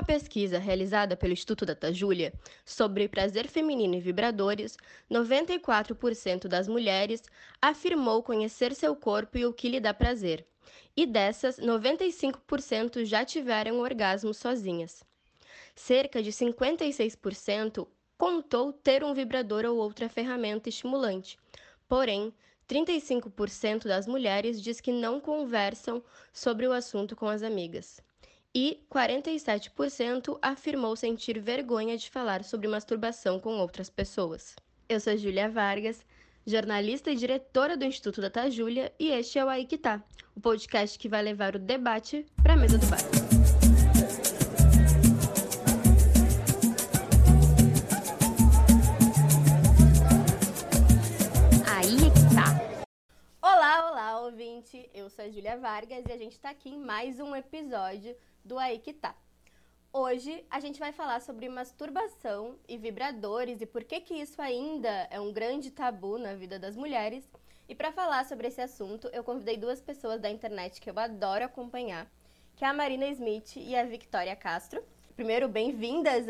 [0.00, 2.32] uma pesquisa realizada pelo Instituto Data Júlia
[2.64, 4.78] sobre prazer feminino e vibradores,
[5.10, 7.22] 94% das mulheres
[7.60, 10.46] afirmou conhecer seu corpo e o que lhe dá prazer.
[10.96, 15.04] E dessas, 95% já tiveram orgasmo sozinhas.
[15.74, 21.38] Cerca de 56% contou ter um vibrador ou outra ferramenta estimulante.
[21.86, 22.32] Porém,
[22.66, 28.02] 35% das mulheres diz que não conversam sobre o assunto com as amigas
[28.54, 34.56] e 47% afirmou sentir vergonha de falar sobre masturbação com outras pessoas.
[34.88, 36.04] Eu sou Júlia Vargas,
[36.44, 40.02] jornalista e diretora do Instituto Data Júlia, e este é o Aí Que Tá,
[40.34, 42.98] o podcast que vai levar o debate para a mesa do bar.
[51.68, 52.84] Aí é que tá.
[53.40, 54.90] Olá, olá, ouvinte!
[54.92, 58.58] Eu sou a Júlia Vargas e a gente está aqui em mais um episódio do
[58.58, 59.14] Aí Que Tá.
[59.92, 65.08] Hoje a gente vai falar sobre masturbação e vibradores e por que que isso ainda
[65.10, 67.28] é um grande tabu na vida das mulheres.
[67.68, 71.44] E para falar sobre esse assunto, eu convidei duas pessoas da internet que eu adoro
[71.44, 72.10] acompanhar,
[72.56, 74.82] que é a Marina Smith e a Victoria Castro.
[75.16, 76.26] Primeiro, bem-vindas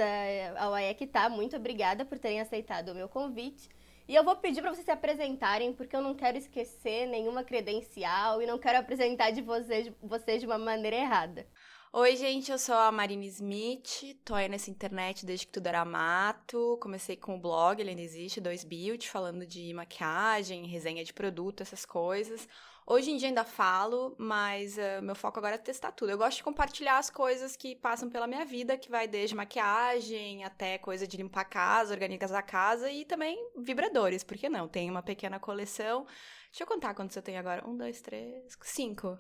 [0.56, 1.28] ao Aí Que Tá.
[1.28, 3.68] Muito obrigada por terem aceitado o meu convite.
[4.08, 8.42] E eu vou pedir para vocês se apresentarem, porque eu não quero esquecer nenhuma credencial
[8.42, 11.46] e não quero apresentar de vocês, vocês de uma maneira errada.
[11.92, 15.84] Oi, gente, eu sou a Marina Smith, tô aí nessa internet desde que tudo era
[15.84, 16.78] mato.
[16.80, 21.84] Comecei com o blog, ele ainda existe, 2Build, falando de maquiagem, resenha de produto, essas
[21.84, 22.48] coisas.
[22.86, 26.12] Hoje em dia ainda falo, mas uh, meu foco agora é testar tudo.
[26.12, 30.44] Eu gosto de compartilhar as coisas que passam pela minha vida, que vai desde maquiagem
[30.44, 34.68] até coisa de limpar a casa, organizar a casa e também vibradores, por que não?
[34.68, 36.06] Tem uma pequena coleção.
[36.52, 37.68] Deixa eu contar quantos eu tenho agora.
[37.68, 39.18] Um, dois, três, cinco.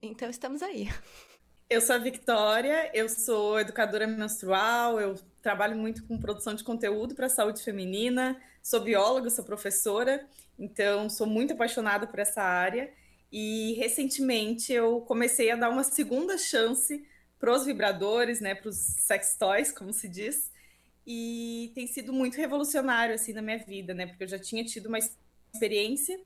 [0.00, 0.88] Então estamos aí.
[1.68, 7.14] Eu sou a Victoria, eu sou educadora menstrual, eu trabalho muito com produção de conteúdo
[7.14, 12.92] para a saúde feminina, sou bióloga, sou professora, então sou muito apaixonada por essa área.
[13.32, 17.04] E recentemente eu comecei a dar uma segunda chance
[17.40, 20.52] para os vibradores, né, para os sex toys, como se diz,
[21.06, 24.86] e tem sido muito revolucionário assim na minha vida, né, porque eu já tinha tido
[24.86, 24.98] uma
[25.52, 26.20] experiência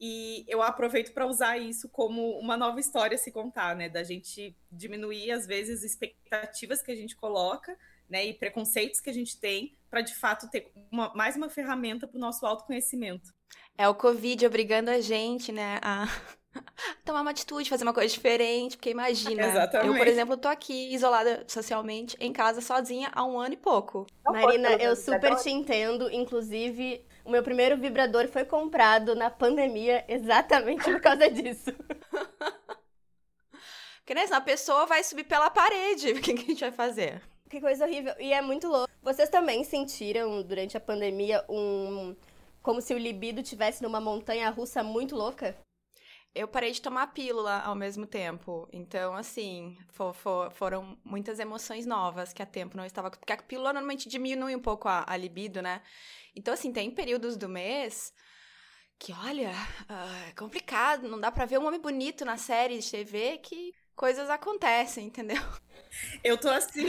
[0.00, 3.88] e eu aproveito para usar isso como uma nova história a se contar, né?
[3.88, 7.76] Da gente diminuir, às vezes, expectativas que a gente coloca,
[8.08, 8.26] né?
[8.26, 12.16] E preconceitos que a gente tem, para de fato ter uma, mais uma ferramenta para
[12.16, 13.32] o nosso autoconhecimento.
[13.78, 16.06] É o Covid obrigando a gente, né, a
[17.04, 19.88] tomar uma atitude, fazer uma coisa diferente, porque imagina, Exatamente.
[19.88, 24.06] eu, por exemplo, tô aqui isolada socialmente, em casa, sozinha, há um ano e pouco.
[24.24, 30.84] Marina, eu super te entendo, inclusive o meu primeiro vibrador foi comprado na pandemia exatamente
[30.84, 31.72] por causa disso.
[33.98, 36.12] Porque, né, a pessoa vai subir pela parede.
[36.14, 37.22] O que a gente vai fazer?
[37.48, 38.14] Que coisa horrível.
[38.18, 38.92] E é muito louco.
[39.02, 42.14] Vocês também sentiram, durante a pandemia, um...
[42.62, 45.56] Como se o libido tivesse numa montanha russa muito louca?
[46.34, 48.68] eu parei de tomar pílula ao mesmo tempo.
[48.72, 53.10] Então, assim, for, for, foram muitas emoções novas que a tempo não estava.
[53.10, 55.80] Porque a pílula normalmente diminui um pouco a, a libido, né?
[56.34, 58.12] Então, assim, tem períodos do mês
[58.98, 62.90] que, olha, uh, é complicado, não dá pra ver um homem bonito na série de
[62.90, 65.42] TV que coisas acontecem, entendeu?
[66.22, 66.86] Eu tô assim,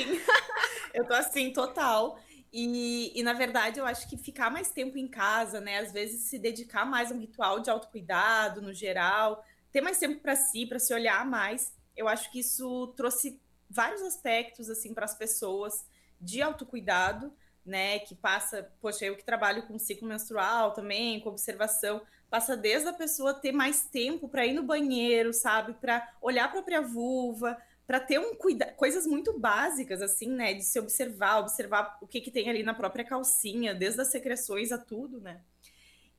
[0.94, 2.20] eu tô assim, total.
[2.52, 5.80] E, e, na verdade, eu acho que ficar mais tempo em casa, né?
[5.80, 10.22] Às vezes se dedicar mais a um ritual de autocuidado no geral, ter mais tempo
[10.22, 11.74] para si, para se olhar mais.
[11.98, 15.86] Eu acho que isso trouxe vários aspectos assim para as pessoas
[16.20, 18.00] de autocuidado, né?
[18.00, 22.94] Que passa, poxa, eu que trabalho com ciclo menstrual também, com observação, passa desde a
[22.94, 25.74] pessoa ter mais tempo para ir no banheiro, sabe?
[25.74, 30.54] Para olhar a própria vulva, para ter um cuidado, coisas muito básicas, assim, né?
[30.54, 34.72] De se observar, observar o que, que tem ali na própria calcinha, desde as secreções
[34.72, 35.42] a tudo, né?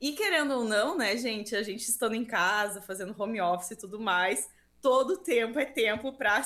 [0.00, 3.76] E querendo ou não, né, gente, a gente estando em casa, fazendo home office e
[3.76, 4.48] tudo mais,
[4.80, 6.42] todo tempo é tempo para a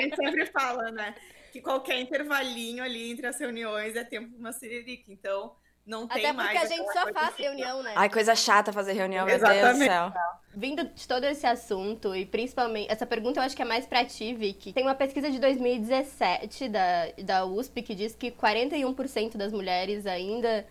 [0.00, 1.14] gente sempre fala, né?
[1.52, 5.12] Que qualquer intervalinho ali entre as reuniões é tempo para uma siririca.
[5.12, 5.54] Então,
[5.86, 6.50] não tem Até mais.
[6.50, 7.94] porque a gente só faz reunião, né?
[7.96, 9.64] Ai, coisa chata fazer reunião, meu Exatamente.
[9.64, 10.12] Deus do céu.
[10.54, 14.04] Vindo de todo esse assunto, e principalmente, essa pergunta eu acho que é mais pra
[14.04, 14.72] ti, Vicky.
[14.72, 20.66] Tem uma pesquisa de 2017 da, da USP que diz que 41% das mulheres ainda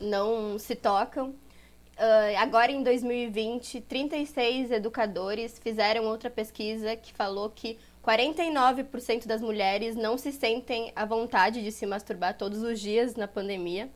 [0.00, 1.28] não se tocam.
[1.28, 9.94] Uh, agora, em 2020, 36 educadores fizeram outra pesquisa que falou que 49% das mulheres
[9.94, 13.90] não se sentem à vontade de se masturbar todos os dias na pandemia.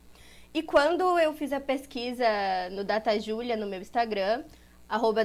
[0.52, 2.26] E quando eu fiz a pesquisa
[2.70, 4.44] no Data Julia no meu Instagram,
[4.88, 5.24] arroba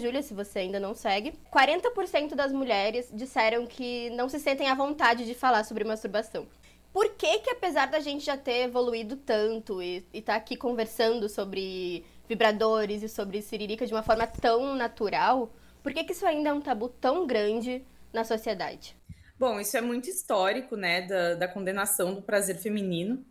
[0.00, 1.32] Julia, se você ainda não segue.
[1.52, 6.46] 40% das mulheres disseram que não se sentem à vontade de falar sobre masturbação.
[6.92, 11.28] Por que que, apesar da gente já ter evoluído tanto e estar tá aqui conversando
[11.28, 15.50] sobre vibradores e sobre siririca de uma forma tão natural,
[15.82, 18.96] por que que isso ainda é um tabu tão grande na sociedade?
[19.38, 23.24] Bom, isso é muito histórico, né, da, da condenação do prazer feminino.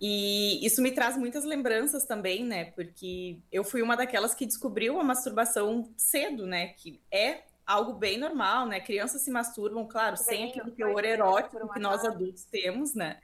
[0.00, 2.66] E isso me traz muitas lembranças também, né?
[2.72, 6.68] Porque eu fui uma daquelas que descobriu a masturbação cedo, né?
[6.68, 8.80] Que é algo bem normal, né?
[8.80, 13.20] Crianças se masturbam, claro, bem, sem aquele teor erótico que nós adultos temos, né?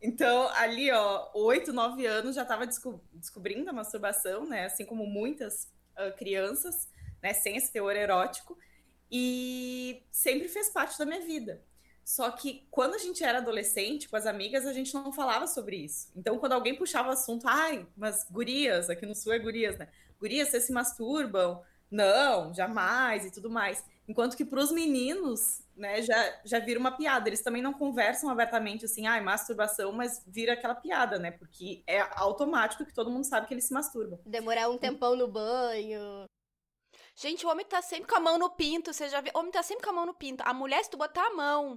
[0.00, 4.64] Então, ali, ó, oito, nove anos já estava desco descobrindo a masturbação, né?
[4.64, 5.64] Assim como muitas
[5.98, 6.88] uh, crianças,
[7.22, 7.34] né?
[7.34, 8.56] Sem esse teor erótico.
[9.10, 11.62] E sempre fez parte da minha vida.
[12.04, 15.76] Só que quando a gente era adolescente, com as amigas, a gente não falava sobre
[15.76, 16.10] isso.
[16.16, 19.88] Então, quando alguém puxava o assunto, ai, mas gurias, aqui no sul é gurias, né?
[20.18, 21.62] Gurias, vocês se masturbam?
[21.90, 23.84] Não, jamais e tudo mais.
[24.06, 27.28] Enquanto que para os meninos, né, já, já vira uma piada.
[27.28, 31.30] Eles também não conversam abertamente assim, ai, masturbação, mas vira aquela piada, né?
[31.30, 34.18] Porque é automático que todo mundo sabe que eles se masturbam.
[34.26, 36.24] Demorar um tempão no banho.
[37.20, 39.32] Gente, o homem tá sempre com a mão no pinto, você já viu?
[39.34, 40.40] O homem tá sempre com a mão no pinto.
[40.46, 41.76] A mulher, se tu botar a mão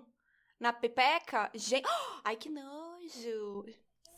[0.59, 1.87] na pepeca, gente.
[2.23, 3.65] Ai, que nojo!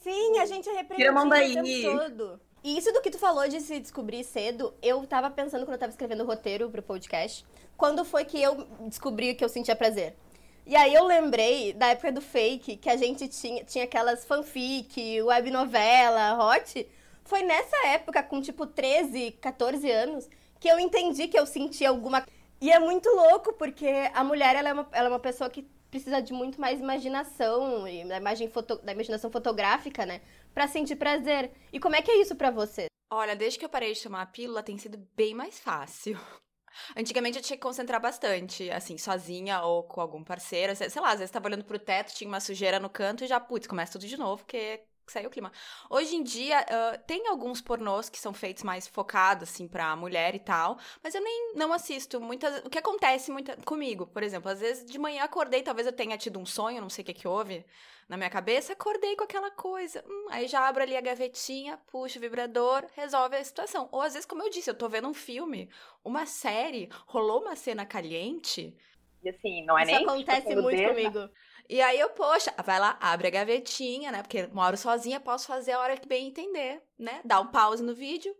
[0.01, 2.41] Sim, a gente é repreendido o tempo todo.
[2.61, 5.79] E isso do que tu falou de se descobrir cedo, eu tava pensando quando eu
[5.79, 7.45] tava escrevendo o roteiro pro podcast,
[7.77, 10.17] quando foi que eu descobri que eu sentia prazer.
[10.65, 15.21] E aí eu lembrei da época do fake, que a gente tinha, tinha aquelas fanfic,
[15.21, 16.85] web novela, hot.
[17.23, 20.27] Foi nessa época, com tipo 13, 14 anos,
[20.63, 22.25] que eu entendi que eu sentia alguma.
[22.61, 25.63] E é muito louco, porque a mulher ela é, uma, ela é uma pessoa que
[25.91, 30.21] precisa de muito mais imaginação e da, imagem foto, da imaginação fotográfica, né?
[30.53, 31.51] Pra sentir prazer.
[31.73, 32.85] E como é que é isso para você?
[33.11, 36.17] Olha, desde que eu parei de tomar a pílula, tem sido bem mais fácil.
[36.95, 40.73] Antigamente eu tinha que concentrar bastante, assim, sozinha ou com algum parceiro.
[40.77, 43.37] Sei lá, às vezes tava olhando pro teto, tinha uma sujeira no canto e já,
[43.37, 45.51] putz, começa tudo de novo, porque saiu o clima.
[45.89, 50.35] Hoje em dia, uh, tem alguns pornôs que são feitos mais focados, assim, pra mulher
[50.35, 52.63] e tal, mas eu nem não assisto muitas...
[52.65, 56.17] O que acontece muita, comigo, por exemplo, às vezes de manhã acordei, talvez eu tenha
[56.17, 57.65] tido um sonho, não sei o que que houve
[58.07, 60.03] na minha cabeça, acordei com aquela coisa.
[60.07, 63.87] Hum, aí já abro ali a gavetinha, puxo o vibrador, resolve a situação.
[63.91, 65.69] Ou às vezes, como eu disse, eu tô vendo um filme,
[66.03, 68.75] uma série, rolou uma cena caliente...
[69.23, 70.01] E assim, não é Isso nem...
[70.01, 71.29] Isso acontece muito comigo.
[71.69, 74.21] E aí eu, poxa, vai lá, abre a gavetinha, né?
[74.21, 77.21] Porque moro sozinha, posso fazer a hora que bem entender, né?
[77.23, 78.35] Dá um pause no vídeo.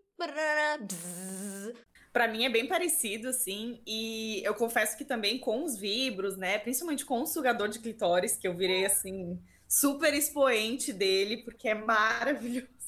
[2.12, 6.60] Para mim é bem parecido, assim, e eu confesso que também com os vibros, né?
[6.60, 11.76] Principalmente com o sugador de clitóris, que eu virei assim, super expoente dele, porque é
[11.76, 12.72] maravilhoso.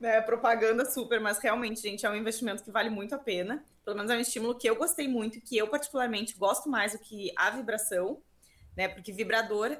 [0.00, 3.64] Né, propaganda super, mas realmente, gente, é um investimento que vale muito a pena.
[3.84, 6.98] Pelo menos é um estímulo que eu gostei muito, que eu particularmente gosto mais do
[6.98, 8.20] que a vibração
[8.76, 8.88] né?
[8.88, 9.76] Porque vibrador,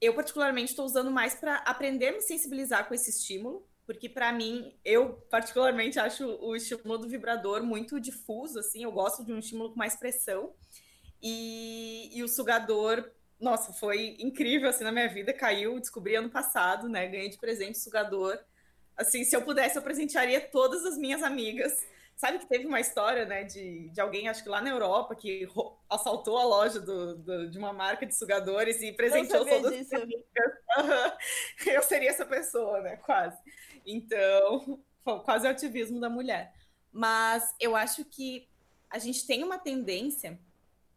[0.00, 4.32] eu particularmente estou usando mais para aprender a me sensibilizar com esse estímulo, porque para
[4.32, 9.38] mim, eu particularmente acho o estímulo do vibrador muito difuso, assim, eu gosto de um
[9.38, 10.52] estímulo com mais pressão.
[11.22, 13.10] E, e o sugador,
[13.40, 17.08] nossa, foi incrível assim na minha vida, caiu, descobri ano passado, né?
[17.08, 18.38] Ganhei de presente o sugador.
[18.96, 21.84] Assim, se eu pudesse, eu presentearia todas as minhas amigas
[22.18, 25.46] Sabe que teve uma história, né, de, de alguém, acho que lá na Europa, que
[25.88, 30.24] assaltou a loja do, do, de uma marca de sugadores e presenteou todas as amigas.
[31.64, 33.38] Eu seria essa pessoa, né, quase.
[33.86, 34.82] Então,
[35.24, 36.52] quase o ativismo da mulher.
[36.90, 38.48] Mas eu acho que
[38.90, 40.40] a gente tem uma tendência,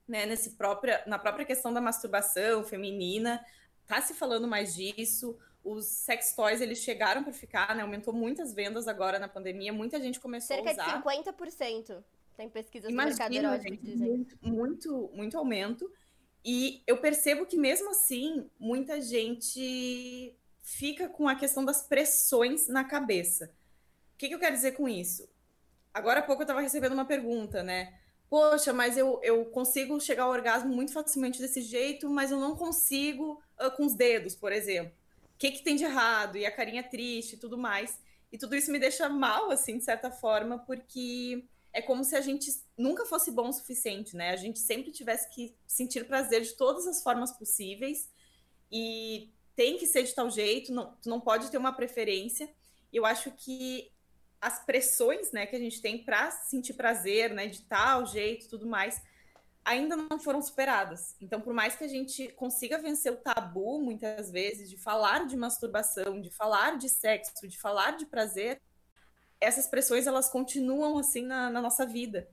[0.07, 3.45] né, nesse própria, na própria questão da masturbação feminina,
[3.85, 7.83] tá se falando mais disso, os sex toys eles chegaram para ficar, né?
[7.83, 11.03] Aumentou muitas vendas agora na pandemia, muita gente começou Cerca a usar.
[11.03, 12.03] Cerca de 50%.
[12.35, 13.27] Tem pesquisas Imagina,
[13.57, 15.91] do mercado gente, muito, muito, muito aumento.
[16.43, 22.83] E eu percebo que mesmo assim, muita gente fica com a questão das pressões na
[22.83, 23.53] cabeça.
[24.15, 25.29] O que, que eu quero dizer com isso?
[25.93, 27.93] Agora há pouco eu estava recebendo uma pergunta, né?
[28.29, 32.55] Poxa, mas eu, eu consigo chegar ao orgasmo muito facilmente desse jeito, mas eu não
[32.55, 35.00] consigo uh, com os dedos, por exemplo
[35.41, 37.99] que, que tem de errado, e a carinha triste e tudo mais.
[38.31, 41.43] E tudo isso me deixa mal, assim, de certa forma, porque
[41.73, 44.29] é como se a gente nunca fosse bom o suficiente, né?
[44.29, 48.07] A gente sempre tivesse que sentir prazer de todas as formas possíveis
[48.71, 52.47] e tem que ser de tal jeito, não, tu não pode ter uma preferência.
[52.93, 53.91] Eu acho que
[54.39, 58.67] as pressões, né, que a gente tem para sentir prazer, né, de tal jeito, tudo
[58.67, 59.01] mais,
[59.63, 61.15] ainda não foram superadas.
[61.21, 65.37] Então, por mais que a gente consiga vencer o tabu, muitas vezes, de falar de
[65.37, 68.61] masturbação, de falar de sexo, de falar de prazer,
[69.39, 72.27] essas pressões elas continuam assim na, na nossa vida.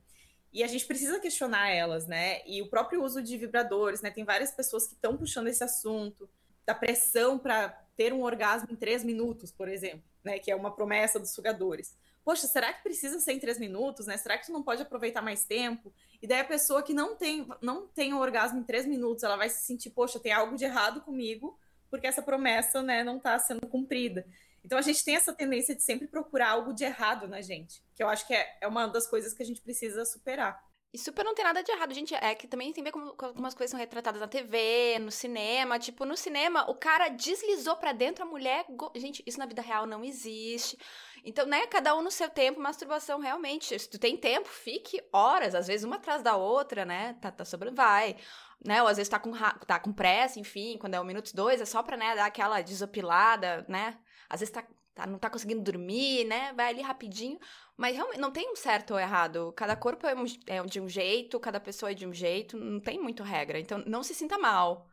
[0.53, 2.41] E a gente precisa questionar elas, né?
[2.47, 4.11] E o próprio uso de vibradores, né?
[4.11, 6.29] Tem várias pessoas que estão puxando esse assunto
[6.65, 10.39] da pressão para ter um orgasmo em três minutos, por exemplo, né?
[10.39, 11.97] Que é uma promessa dos sugadores.
[12.29, 14.15] Poxa, será que precisa ser em três minutos, né?
[14.19, 15.91] Será que tu não pode aproveitar mais tempo?
[16.21, 19.35] E daí a pessoa que não tem, não tem um orgasmo em três minutos, ela
[19.35, 21.59] vai se sentir, poxa, tem algo de errado comigo,
[21.89, 24.27] porque essa promessa, né, não está sendo cumprida.
[24.63, 28.03] Então a gente tem essa tendência de sempre procurar algo de errado na gente, que
[28.03, 30.63] eu acho que é, é uma das coisas que a gente precisa superar.
[30.93, 32.15] E super não tem nada de errado, gente.
[32.15, 35.79] É que também tem ver como algumas coisas são retratadas na TV, no cinema.
[35.79, 38.65] Tipo, no cinema, o cara deslizou para dentro, a mulher.
[38.71, 38.91] Go...
[38.97, 40.79] Gente, isso na vida real não existe.
[41.23, 43.79] Então, né, cada um no seu tempo, masturbação realmente.
[43.79, 47.15] Se tu tem tempo, fique horas, às vezes uma atrás da outra, né?
[47.21, 48.17] Tá, tá vai.
[48.65, 48.83] Né?
[48.83, 49.33] Ou às vezes tá com,
[49.67, 52.61] tá com pressa, enfim, quando é um minuto, dois, é só pra, né, dar aquela
[52.63, 53.99] desopilada, né?
[54.29, 54.65] Às vezes tá,
[54.95, 56.53] tá, não tá conseguindo dormir, né?
[56.55, 57.39] Vai ali rapidinho.
[57.79, 59.53] Mas realmente não tem um certo ou errado.
[59.57, 62.81] Cada corpo é, um, é de um jeito, cada pessoa é de um jeito, não
[62.81, 63.61] tem muito regra.
[63.61, 64.89] Então não se sinta mal.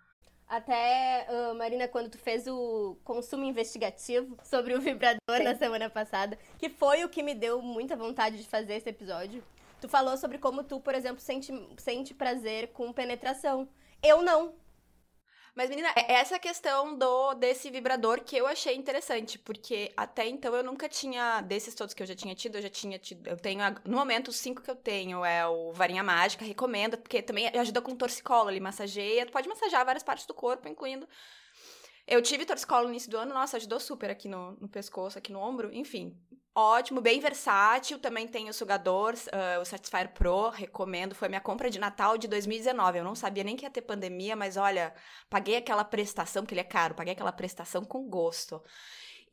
[0.48, 5.44] Até, uh, Marina, quando tu fez o consumo investigativo sobre o vibrador Sim.
[5.44, 9.44] na semana passada, que foi o que me deu muita vontade de fazer esse episódio,
[9.82, 13.68] tu falou sobre como tu, por exemplo, sente, sente prazer com penetração.
[14.04, 14.54] Eu não.
[15.56, 20.54] Mas, menina, é essa questão do desse vibrador que eu achei interessante, porque até então
[20.54, 23.38] eu nunca tinha, desses todos que eu já tinha tido, eu já tinha tido, eu
[23.38, 27.48] tenho, no momento, os cinco que eu tenho é o varinha mágica, recomendo, porque também
[27.48, 31.08] ajuda com torcicolo, ele massageia, tu pode massagear várias partes do corpo, incluindo
[32.08, 35.32] eu tive torcicolo no início do ano, nossa, ajudou super aqui no, no pescoço, aqui
[35.32, 36.16] no ombro, enfim.
[36.58, 38.00] Ótimo, bem versátil.
[38.00, 41.14] Também tem o sugador, uh, o Satisfyer Pro, recomendo.
[41.14, 43.00] Foi minha compra de Natal de 2019.
[43.00, 44.94] Eu não sabia nem que ia ter pandemia, mas olha,
[45.30, 48.64] paguei aquela prestação, porque ele é caro, paguei aquela prestação com gosto.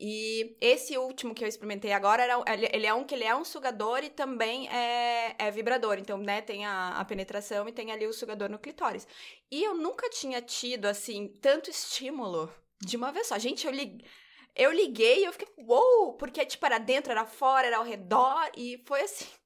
[0.01, 2.43] E esse último que eu experimentei agora, era,
[2.75, 5.99] ele é um que ele é um sugador e também é, é vibrador.
[5.99, 9.07] Então, né, tem a, a, penetração e tem ali o sugador no clitóris.
[9.49, 13.39] E eu nunca tinha tido, assim, tanto estímulo de uma vez só.
[13.39, 14.05] Gente, eu liguei.
[14.55, 16.15] Eu liguei e eu fiquei, uou!
[16.15, 19.27] Porque, tipo, era dentro, era fora, era ao redor, e foi assim.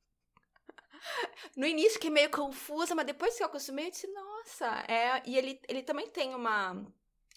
[1.57, 5.23] No início fiquei meio confusa, mas depois que eu acostumei, eu disse, nossa, é.
[5.25, 6.85] E ele, ele também tem uma,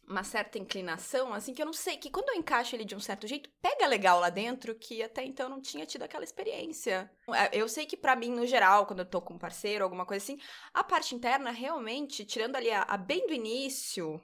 [0.09, 2.99] uma certa inclinação, assim, que eu não sei, que quando eu encaixo ele de um
[2.99, 7.11] certo jeito, pega legal lá dentro, que até então eu não tinha tido aquela experiência.
[7.29, 10.07] É, eu sei que para mim, no geral, quando eu tô com um parceiro, alguma
[10.07, 10.39] coisa assim,
[10.73, 14.19] a parte interna, realmente, tirando ali a, a bem do início,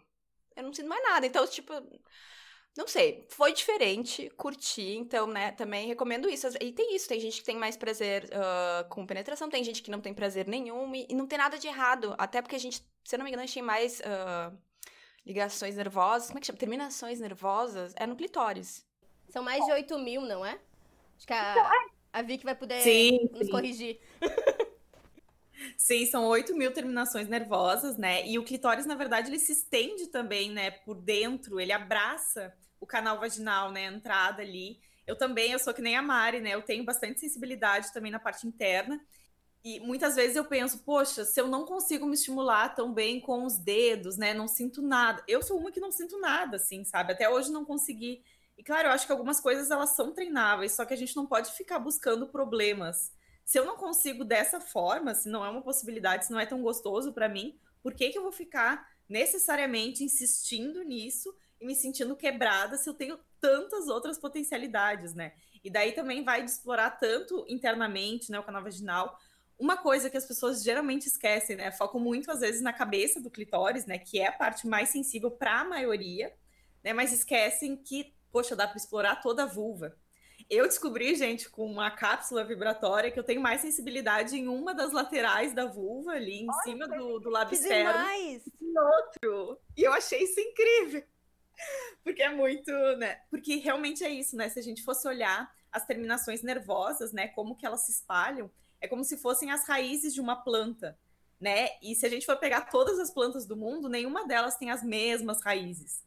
[0.55, 1.27] eu não sinto mais nada.
[1.27, 1.71] Então, tipo,
[2.77, 6.47] não sei, foi diferente, curti, então, né, também recomendo isso.
[6.59, 9.89] E tem isso, tem gente que tem mais prazer uh, com penetração, tem gente que
[9.89, 12.85] não tem prazer nenhum, e, e, não tem nada de errado, até porque a gente,
[13.03, 14.57] se eu não me engano, a gente tem mais uh,
[15.25, 16.59] ligações nervosas, como é que chama?
[16.59, 18.85] Terminações nervosas, é no clitóris.
[19.29, 20.59] São mais de 8 mil, não é?
[21.15, 21.85] Acho que a, então, é.
[22.11, 23.51] a Vicky vai poder sim, nos sim.
[23.51, 23.99] corrigir.
[25.77, 28.27] Sim, são 8 mil terminações nervosas, né?
[28.27, 32.53] E o clitóris, na verdade, ele se estende também, né, por dentro, ele abraça
[32.85, 34.79] o canal vaginal, né, a entrada ali.
[35.05, 36.51] Eu também, eu sou que nem a Mari, né?
[36.51, 38.99] Eu tenho bastante sensibilidade também na parte interna.
[39.63, 43.43] E muitas vezes eu penso, poxa, se eu não consigo me estimular tão bem com
[43.43, 44.33] os dedos, né?
[44.33, 45.23] Não sinto nada.
[45.27, 47.13] Eu sou uma que não sinto nada, assim, sabe?
[47.13, 48.23] Até hoje não consegui.
[48.57, 51.25] E claro, eu acho que algumas coisas elas são treináveis, só que a gente não
[51.25, 53.11] pode ficar buscando problemas
[53.45, 56.63] se eu não consigo dessa forma, se não é uma possibilidade, se não é tão
[56.63, 61.33] gostoso para mim, por que, que eu vou ficar necessariamente insistindo nisso
[61.65, 65.33] e me sentindo quebrada se eu tenho tantas outras potencialidades, né?
[65.63, 69.17] E daí também vai de explorar tanto internamente, né, o canal vaginal.
[69.57, 71.71] Uma coisa que as pessoas geralmente esquecem, né?
[71.71, 75.31] Focam muito às vezes na cabeça do clitóris, né, que é a parte mais sensível
[75.31, 76.31] para a maioria,
[76.83, 76.93] né?
[76.93, 79.97] Mas esquecem que, poxa, dá para explorar toda a vulva.
[80.47, 84.91] Eu descobri, gente, com uma cápsula vibratória, que eu tenho mais sensibilidade em uma das
[84.91, 87.91] laterais da vulva, ali em Olha, cima do, do lábio externo.
[88.61, 89.59] Em outro.
[89.75, 91.03] E eu achei isso incrível.
[92.03, 93.21] Porque é muito, né?
[93.29, 94.49] Porque realmente é isso, né?
[94.49, 97.27] Se a gente fosse olhar as terminações nervosas, né?
[97.29, 100.97] Como que elas se espalham, é como se fossem as raízes de uma planta,
[101.39, 101.69] né?
[101.81, 104.83] E se a gente for pegar todas as plantas do mundo, nenhuma delas tem as
[104.83, 106.03] mesmas raízes.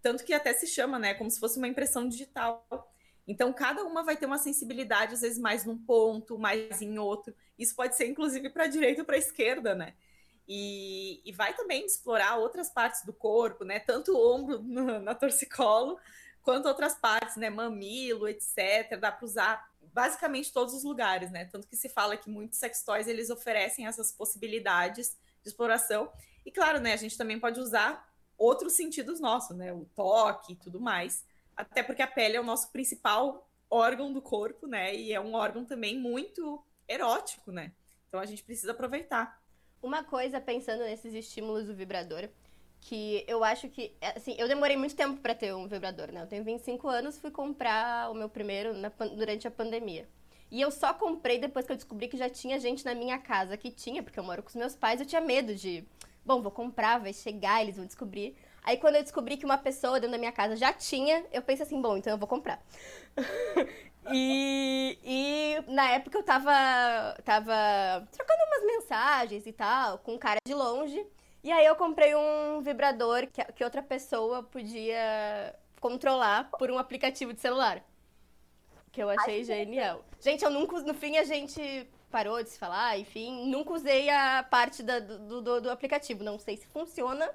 [0.00, 1.14] Tanto que até se chama, né?
[1.14, 2.66] Como se fosse uma impressão digital.
[3.26, 7.34] Então, cada uma vai ter uma sensibilidade, às vezes, mais num ponto, mais em outro.
[7.56, 9.94] Isso pode ser, inclusive, para a direita ou para a esquerda, né?
[10.54, 13.78] E, e, vai também explorar outras partes do corpo, né?
[13.78, 15.98] Tanto o ombro na, na torcicolo,
[16.42, 17.48] quanto outras partes, né?
[17.48, 18.98] Mamilo, etc.
[19.00, 21.46] Dá para usar basicamente todos os lugares, né?
[21.46, 26.10] Tanto que se fala que muitos sex toys, eles oferecem essas possibilidades de exploração.
[26.44, 26.92] E claro, né?
[26.92, 28.06] A gente também pode usar
[28.36, 29.72] outros sentidos nossos, né?
[29.72, 31.24] O toque e tudo mais
[31.56, 34.94] até porque a pele é o nosso principal órgão do corpo, né?
[34.94, 37.72] E é um órgão também muito erótico, né?
[38.08, 39.40] Então a gente precisa aproveitar.
[39.82, 42.28] Uma coisa, pensando nesses estímulos do vibrador,
[42.80, 46.22] que eu acho que, assim, eu demorei muito tempo para ter um vibrador, né?
[46.22, 50.08] Eu tenho 25 anos, fui comprar o meu primeiro na, durante a pandemia.
[50.50, 53.56] E eu só comprei depois que eu descobri que já tinha gente na minha casa
[53.56, 55.84] que tinha, porque eu moro com os meus pais, eu tinha medo de,
[56.24, 58.36] bom, vou comprar, vai chegar, eles vão descobrir.
[58.62, 61.64] Aí quando eu descobri que uma pessoa dentro da minha casa já tinha, eu pensei
[61.64, 62.62] assim, bom, então eu vou comprar.
[64.10, 66.52] e, e na época eu tava,
[67.24, 71.06] tava trocando umas mensagens e tal, com um cara de longe.
[71.44, 77.32] E aí eu comprei um vibrador que, que outra pessoa podia controlar por um aplicativo
[77.32, 77.84] de celular.
[78.92, 80.04] Que eu achei Ai, genial.
[80.20, 80.78] Gente, eu nunca.
[80.80, 85.40] No fim a gente parou de se falar, enfim, nunca usei a parte da, do,
[85.40, 86.22] do, do aplicativo.
[86.22, 87.28] Não sei se funciona,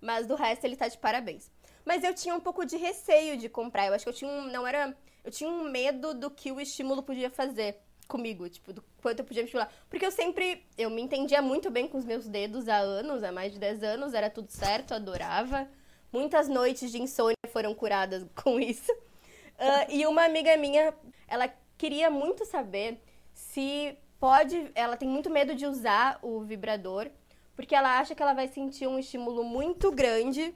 [0.00, 1.50] mas do resto ele tá de parabéns.
[1.84, 3.86] Mas eu tinha um pouco de receio de comprar.
[3.86, 4.42] Eu acho que eu tinha um.
[4.42, 4.96] Não era.
[5.24, 9.24] Eu tinha um medo do que o estímulo podia fazer comigo, tipo, do quanto eu
[9.24, 9.72] podia me estimular.
[9.88, 10.66] Porque eu sempre.
[10.76, 13.82] Eu me entendia muito bem com os meus dedos há anos, há mais de 10
[13.82, 15.68] anos, era tudo certo, adorava.
[16.12, 18.92] Muitas noites de insônia foram curadas com isso.
[18.92, 20.94] Uh, e uma amiga minha,
[21.28, 23.00] ela queria muito saber
[23.32, 24.70] se pode.
[24.74, 27.10] Ela tem muito medo de usar o vibrador
[27.60, 30.54] porque ela acha que ela vai sentir um estímulo muito grande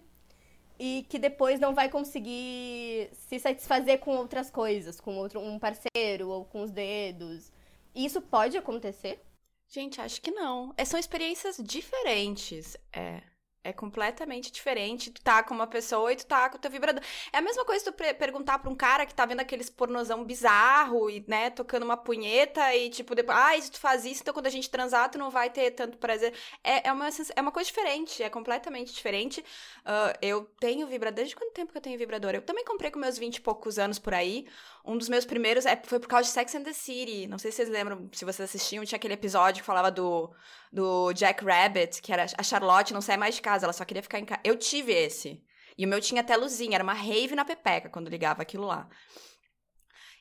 [0.78, 6.28] e que depois não vai conseguir se satisfazer com outras coisas, com outro um parceiro
[6.28, 7.52] ou com os dedos.
[7.94, 9.20] Isso pode acontecer?
[9.68, 10.74] Gente, acho que não.
[10.76, 12.76] É, são experiências diferentes.
[12.92, 13.22] É.
[13.64, 15.10] É completamente diferente.
[15.10, 17.02] Tu tá com uma pessoa e tu tá com o teu vibrador.
[17.32, 21.08] É a mesma coisa tu perguntar pra um cara que tá vendo aqueles pornozão bizarro
[21.08, 24.48] e, né, tocando uma punheta e, tipo, depois, ah, se tu faz isso, então quando
[24.48, 26.34] a gente transar, tu não vai ter tanto prazer.
[26.62, 29.40] É, é, uma, é uma coisa diferente, é completamente diferente.
[29.80, 31.14] Uh, eu tenho vibrador.
[31.14, 32.34] Desde quanto tempo que eu tenho vibrador?
[32.34, 34.46] Eu também comprei com meus 20 e poucos anos por aí.
[34.84, 37.26] Um dos meus primeiros é, foi por causa de Sex and the City.
[37.26, 40.30] Não sei se vocês lembram, se vocês assistiam, tinha aquele episódio que falava do,
[40.70, 44.02] do Jack Rabbit, que era a Charlotte não sai mais de casa, ela só queria
[44.02, 44.40] ficar em casa.
[44.44, 45.44] Eu tive esse.
[45.76, 48.88] E o meu tinha até luzinha, era uma rave na pepeca quando ligava aquilo lá.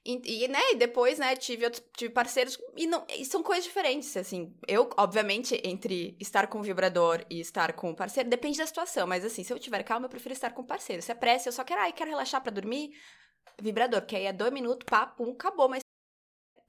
[0.06, 3.64] E, e, né, e depois, né, tive, outros, tive parceiros, e, não, e são coisas
[3.64, 8.58] diferentes, assim, eu, obviamente, entre estar com o vibrador e estar com o parceiro, depende
[8.58, 11.10] da situação, mas assim, se eu tiver calma, eu prefiro estar com o parceiro, se
[11.10, 12.92] é pressa, eu só quero, ai, quero relaxar para dormir,
[13.62, 15.80] vibrador, que aí é dois minutos, pá, pum, acabou, mas...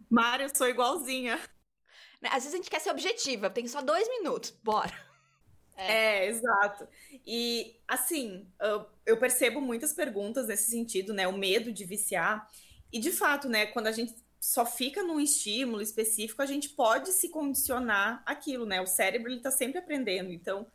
[0.08, 1.36] Mário, eu sou igualzinha.
[2.22, 4.94] Né, às vezes a gente quer ser objetiva, tem só dois minutos, bora.
[5.76, 6.26] É.
[6.26, 6.86] é, exato.
[7.26, 8.46] E, assim,
[9.04, 11.26] eu percebo muitas perguntas nesse sentido, né?
[11.26, 12.48] O medo de viciar.
[12.92, 13.66] E, de fato, né?
[13.66, 18.80] Quando a gente só fica num estímulo específico, a gente pode se condicionar aquilo, né?
[18.80, 20.32] O cérebro, ele tá sempre aprendendo.
[20.32, 20.66] Então,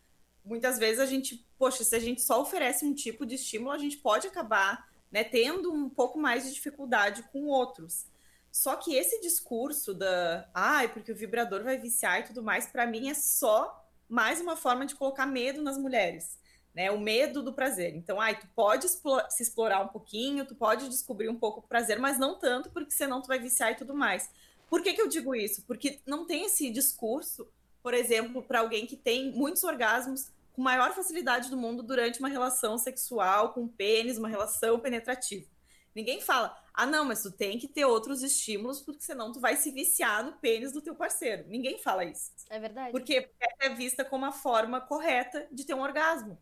[0.44, 3.78] muitas vezes a gente, poxa, se a gente só oferece um tipo de estímulo, a
[3.78, 8.06] gente pode acabar né, tendo um pouco mais de dificuldade com outros.
[8.52, 12.68] Só que esse discurso da, ai, ah, porque o vibrador vai viciar e tudo mais,
[12.68, 16.38] para mim é só mais uma forma de colocar medo nas mulheres,
[16.74, 16.90] né?
[16.90, 17.96] O medo do prazer.
[17.96, 22.00] Então, ai, tu pode se explorar um pouquinho, tu pode descobrir um pouco o prazer,
[22.00, 24.30] mas não tanto, porque senão tu vai viciar e tudo mais.
[24.68, 25.64] Por que, que eu digo isso?
[25.64, 27.48] Porque não tem esse discurso,
[27.82, 32.28] por exemplo, para alguém que tem muitos orgasmos com maior facilidade do mundo durante uma
[32.28, 35.48] relação sexual com pênis, uma relação penetrativa.
[35.96, 39.56] Ninguém fala, ah, não, mas tu tem que ter outros estímulos, porque senão tu vai
[39.56, 41.46] se viciar no pênis do teu parceiro.
[41.48, 42.32] Ninguém fala isso.
[42.50, 42.92] É verdade.
[42.92, 46.40] Porque é vista como a forma correta de ter um orgasmo.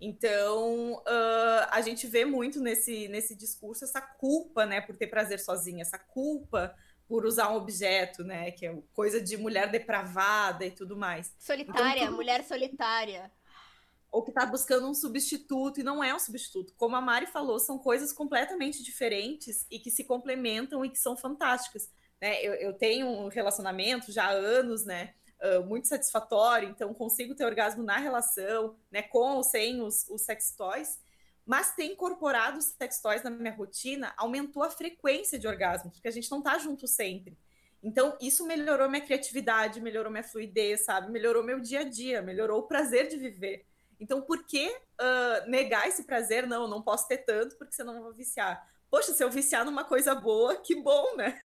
[0.00, 5.40] Então, uh, a gente vê muito nesse, nesse discurso essa culpa, né, por ter prazer
[5.40, 6.76] sozinha, essa culpa
[7.08, 8.50] por usar um objeto, né?
[8.50, 11.34] Que é coisa de mulher depravada e tudo mais.
[11.38, 12.16] Solitária, então, tudo...
[12.16, 13.30] mulher solitária.
[14.16, 16.72] Ou que tá buscando um substituto e não é um substituto.
[16.76, 21.18] Como a Mari falou, são coisas completamente diferentes e que se complementam e que são
[21.18, 21.90] fantásticas.
[22.18, 22.42] Né?
[22.42, 25.12] Eu, eu tenho um relacionamento já há anos, né?
[25.42, 29.02] Uh, muito satisfatório, então consigo ter orgasmo na relação, né?
[29.02, 30.98] Com ou sem os, os sex toys
[31.44, 36.08] mas ter incorporado os sex toys na minha rotina aumentou a frequência de orgasmos, porque
[36.08, 37.38] a gente não tá junto sempre.
[37.80, 41.12] Então, isso melhorou minha criatividade, melhorou minha fluidez, sabe?
[41.12, 43.64] Melhorou meu dia a dia, melhorou o prazer de viver.
[43.98, 46.46] Então, por que uh, negar esse prazer?
[46.46, 48.62] Não, eu não posso ter tanto, porque senão eu vou viciar.
[48.90, 51.40] Poxa, se eu viciar numa coisa boa, que bom, né?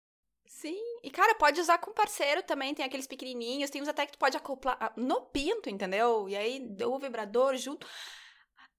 [0.45, 4.13] Sim, e cara, pode usar com parceiro também, tem aqueles pequenininhos, tem uns até que
[4.13, 6.27] tu pode acoplar ah, no pinto, entendeu?
[6.29, 7.85] E aí, o vibrador junto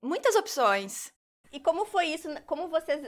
[0.03, 1.13] muitas opções.
[1.53, 2.29] E como foi isso?
[2.47, 3.01] Como vocês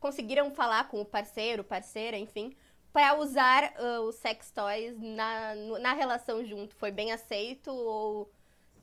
[0.00, 2.56] conseguiram falar com o parceiro, parceira, enfim,
[2.92, 6.74] para usar uh, os sex toys na, na relação junto?
[6.76, 8.30] Foi bem aceito ou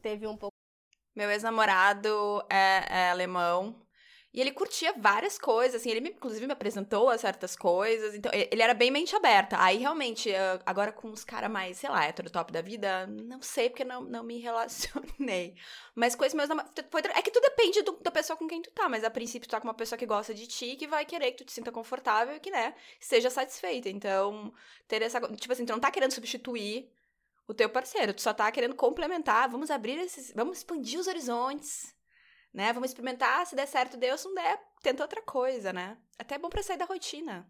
[0.01, 0.54] teve um pouco?
[1.15, 3.75] Meu ex-namorado é, é alemão
[4.33, 8.29] E ele curtia várias coisas, assim, ele me, inclusive me apresentou a certas coisas, então
[8.33, 9.55] ele era bem mente aberta.
[9.61, 10.29] Aí realmente,
[10.65, 14.01] agora com os caras mais, sei lá, hétero top da vida, não sei porque não,
[14.01, 15.55] não me relacionei.
[15.95, 18.89] Mas com esse meus É que tudo depende do, da pessoa com quem tu tá,
[18.89, 21.31] mas a princípio tu tá com uma pessoa que gosta de ti, que vai querer
[21.31, 23.87] que tu te sinta confortável e que, né, seja satisfeita.
[23.89, 24.53] Então,
[24.87, 25.21] ter essa.
[25.37, 26.91] Tipo assim, tu não tá querendo substituir
[27.47, 30.31] o teu parceiro, tu só tá querendo complementar, vamos abrir esses.
[30.35, 31.95] Vamos expandir os horizontes
[32.55, 32.71] né?
[32.71, 35.97] Vamos experimentar, se der certo, Deus, se não der, tenta outra coisa, né?
[36.17, 37.45] Até é bom para sair da rotina.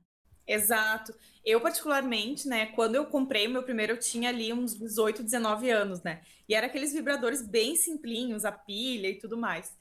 [0.48, 1.14] Exato.
[1.46, 5.70] Eu, particularmente, né, quando eu comprei o meu primeiro, eu tinha ali uns 18, 19
[5.70, 6.22] anos, né?
[6.50, 9.72] E era aqueles vibradores bem simplinhos, a pilha e tudo mais.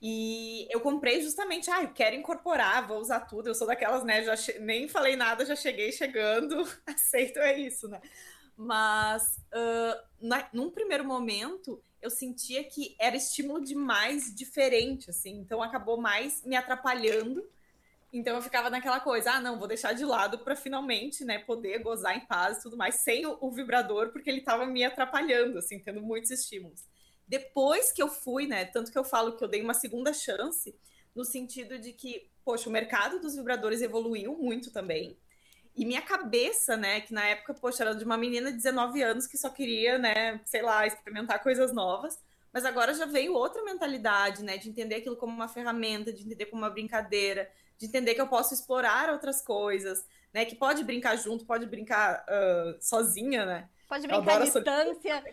[0.00, 3.48] E eu comprei justamente, ah, eu quero incorporar, vou usar tudo.
[3.48, 4.24] Eu sou daquelas, né?
[4.24, 6.56] Já nem falei nada, já cheguei chegando,
[6.86, 8.00] aceito, é isso, né?
[8.62, 15.62] Mas uh, na, num primeiro momento, eu sentia que era estímulo demais diferente, assim, então
[15.62, 17.42] acabou mais me atrapalhando.
[18.12, 21.78] Então eu ficava naquela coisa, ah, não, vou deixar de lado para finalmente, né, poder
[21.78, 25.56] gozar em paz e tudo mais, sem o, o vibrador, porque ele estava me atrapalhando,
[25.56, 26.84] assim, tendo muitos estímulos.
[27.26, 30.78] Depois que eu fui, né, tanto que eu falo que eu dei uma segunda chance,
[31.14, 35.16] no sentido de que, poxa, o mercado dos vibradores evoluiu muito também.
[35.74, 39.26] E minha cabeça, né, que na época, poxa, era de uma menina de 19 anos
[39.26, 42.18] que só queria, né, sei lá, experimentar coisas novas.
[42.52, 46.46] Mas agora já veio outra mentalidade, né, de entender aquilo como uma ferramenta, de entender
[46.46, 50.04] como uma brincadeira, de entender que eu posso explorar outras coisas,
[50.34, 53.68] né, que pode brincar junto, pode brincar uh, sozinha, né.
[53.88, 55.24] Pode brincar à distância.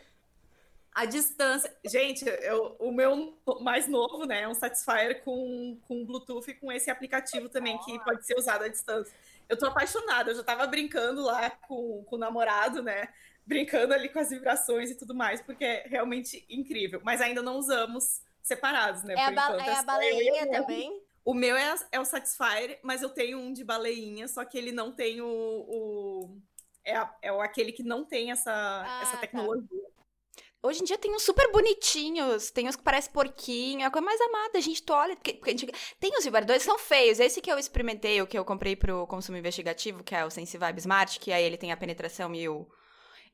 [0.97, 1.71] A distância.
[1.85, 6.71] Gente, eu, o meu mais novo, né, é um Satisfyer com, com Bluetooth e com
[6.71, 9.13] esse aplicativo também, que pode ser usado à distância
[9.49, 13.07] eu tô apaixonada, eu já tava brincando lá com, com o namorado, né?
[13.45, 17.01] Brincando ali com as vibrações e tudo mais, porque é realmente incrível.
[17.03, 19.13] Mas ainda não usamos separados, né?
[19.15, 21.01] É, a, ba é a baleinha também?
[21.23, 24.71] O meu é, é o Satisfyer, mas eu tenho um de baleinha, só que ele
[24.71, 25.27] não tem o.
[25.27, 26.37] o
[26.83, 29.17] é, a, é aquele que não tem essa, ah, essa tá.
[29.17, 29.83] tecnologia.
[29.83, 29.96] Tá.
[30.61, 34.05] Hoje em dia tem uns super bonitinhos, tem uns que parecem porquinho, é a coisa
[34.05, 34.57] mais amada.
[34.57, 35.15] A gente olha.
[35.15, 37.19] Porque, porque gente, tem os vibradores que são feios.
[37.19, 40.57] Esse que eu experimentei, o que eu comprei pro consumo investigativo, que é o Sense
[40.57, 42.67] Vibe Smart, que aí ele tem a penetração e o.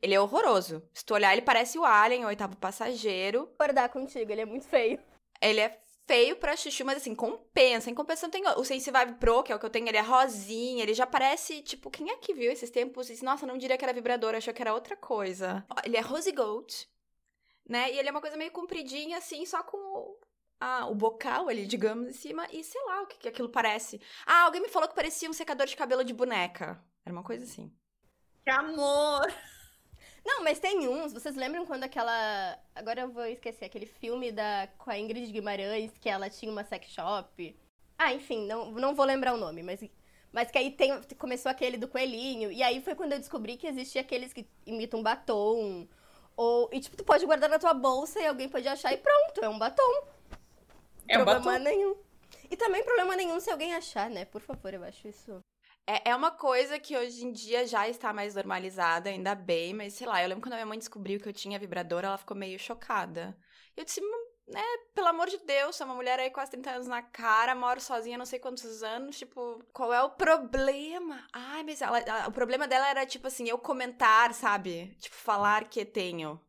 [0.02, 0.84] Ele é horroroso.
[0.94, 3.50] Se tu olhar, ele parece o Alien, o oitavo passageiro.
[3.54, 5.00] Acordar contigo, ele é muito feio.
[5.42, 7.90] Ele é feio pra chuchu, mas assim, compensa.
[7.90, 10.02] Em compensação tem o Sense Vibe Pro, que é o que eu tenho, ele é
[10.02, 13.86] rosinha, ele já parece, tipo, quem é que viu esses tempos nossa, não diria que
[13.86, 15.66] era vibrador, achou que era outra coisa.
[15.86, 16.88] Ele é rose gold,
[17.68, 17.92] né?
[17.92, 20.18] E ele é uma coisa meio compridinha, assim, só com o,
[20.60, 22.48] ah, o bocal ali, digamos, em cima.
[22.52, 24.02] E sei lá o que, que aquilo parece.
[24.26, 26.82] Ah, alguém me falou que parecia um secador de cabelo de boneca.
[27.06, 27.70] Era uma coisa assim.
[28.44, 29.28] Que amor!
[30.26, 31.12] Não, mas tem uns.
[31.12, 32.58] Vocês lembram quando aquela.
[32.74, 36.64] Agora eu vou esquecer, aquele filme da com a Ingrid Guimarães, que ela tinha uma
[36.64, 37.60] sex shop.
[37.98, 39.84] Ah, enfim, não, não vou lembrar o nome, mas.
[40.32, 42.52] Mas que aí tem, começou aquele do coelhinho.
[42.52, 45.88] E aí foi quando eu descobri que existia aqueles que imitam batom
[46.36, 49.44] ou, e tipo, tu pode guardar na tua bolsa e alguém pode achar e pronto,
[49.44, 50.08] é um batom.
[51.08, 51.64] É problema um batom.
[51.64, 51.96] nenhum.
[52.50, 54.26] E também problema nenhum se alguém achar, né?
[54.26, 55.44] Por favor, eu acho isso.
[55.88, 59.94] É, é uma coisa que hoje em dia já está mais normalizada, ainda bem, mas
[59.94, 62.38] sei lá, eu lembro quando a minha mãe descobriu que eu tinha vibrador, ela ficou
[62.38, 63.38] meio chocada.
[63.76, 64.00] E eu disse,
[64.48, 64.62] né,
[64.94, 68.18] pelo amor de Deus, sou uma mulher aí quase 30 anos na cara, moro sozinha
[68.18, 71.26] não sei quantos anos, tipo, qual é o problema?
[71.32, 74.96] Ai, mas ela, o problema dela era, tipo assim, eu comentar, sabe?
[75.00, 76.40] Tipo, falar que tenho.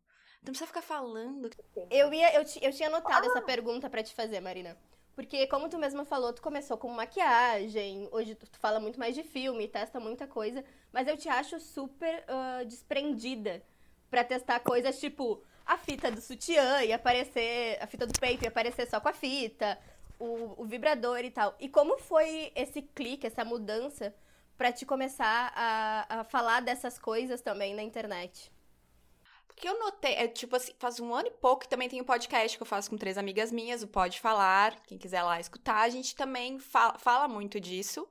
[0.42, 1.48] Não precisa ficar falando.
[1.90, 3.30] Eu, ia, eu, eu tinha anotado ah.
[3.30, 4.76] essa pergunta para te fazer, Marina.
[5.14, 9.14] Porque, como tu mesma falou, tu começou com maquiagem, hoje tu, tu fala muito mais
[9.14, 13.62] de filme, testa muita coisa, mas eu te acho super uh, desprendida
[14.10, 18.48] para testar coisas tipo a fita do sutiã ia aparecer, a fita do peito ia
[18.48, 19.78] aparecer só com a fita,
[20.18, 21.54] o, o vibrador e tal.
[21.58, 24.14] E como foi esse clique, essa mudança,
[24.56, 28.52] para te começar a, a falar dessas coisas também na internet?
[29.46, 32.04] Porque eu notei, é tipo assim, faz um ano e pouco que também tem um
[32.04, 35.82] podcast que eu faço com três amigas minhas, o Pode Falar, quem quiser lá escutar,
[35.82, 38.08] a gente também fala, fala muito disso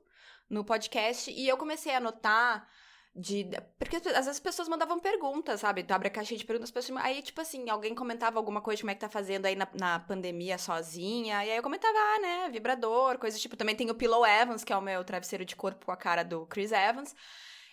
[0.48, 2.66] no podcast, e eu comecei a notar
[3.14, 3.46] de.
[3.78, 5.84] Porque às vezes as pessoas mandavam perguntas, sabe?
[5.84, 8.90] Tu abre a caixa de perguntas, pessoas, aí, tipo assim, alguém comentava alguma coisa, como
[8.90, 11.44] é que tá fazendo aí na, na pandemia sozinha.
[11.44, 13.56] E aí eu comentava, ah, né, vibrador, coisa tipo.
[13.56, 16.24] Também tem o Pillow Evans, que é o meu travesseiro de corpo com a cara
[16.24, 17.14] do Chris Evans.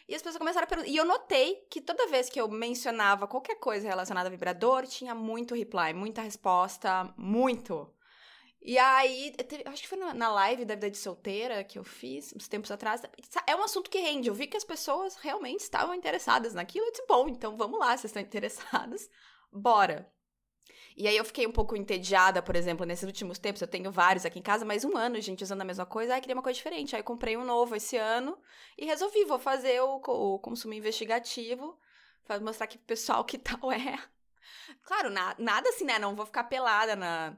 [0.08, 0.89] E as pessoas começaram a perguntar.
[0.89, 5.15] E eu notei que toda vez que eu mencionava qualquer coisa relacionada a vibrador, tinha
[5.15, 7.89] muito reply, muita resposta, muito.
[8.63, 9.34] E aí,
[9.65, 13.02] acho que foi na live da vida de solteira que eu fiz, uns tempos atrás.
[13.47, 14.30] É um assunto que rende.
[14.30, 16.86] Eu vi que as pessoas realmente estavam interessadas naquilo.
[16.86, 19.10] Eu disse, bom, então vamos lá, vocês estão interessadas,
[19.52, 20.12] bora.
[20.95, 23.62] E aí eu fiquei um pouco entediada, por exemplo, nesses últimos tempos.
[23.62, 26.13] Eu tenho vários aqui em casa, mas um ano, gente, usando a mesma coisa.
[26.13, 26.95] Ai, queria uma coisa diferente.
[26.95, 28.38] Aí comprei um novo esse ano
[28.78, 31.80] e resolvi, vou fazer o, o consumo investigativo.
[32.26, 33.97] Pra mostrar que o pessoal que tal é.
[34.84, 35.97] Claro, na, nada assim, né?
[35.97, 37.36] Não vou ficar pelada na,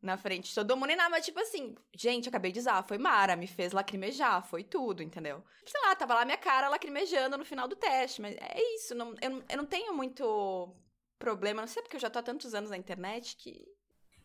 [0.00, 2.98] na frente de todo mundo e nada, mas tipo assim, gente, acabei de usar, foi
[2.98, 5.42] Mara, me fez lacrimejar, foi tudo, entendeu?
[5.66, 9.14] Sei lá, tava lá minha cara lacrimejando no final do teste, mas é isso, não,
[9.20, 10.74] eu, eu não tenho muito
[11.18, 13.66] problema, não sei porque eu já tô há tantos anos na internet que.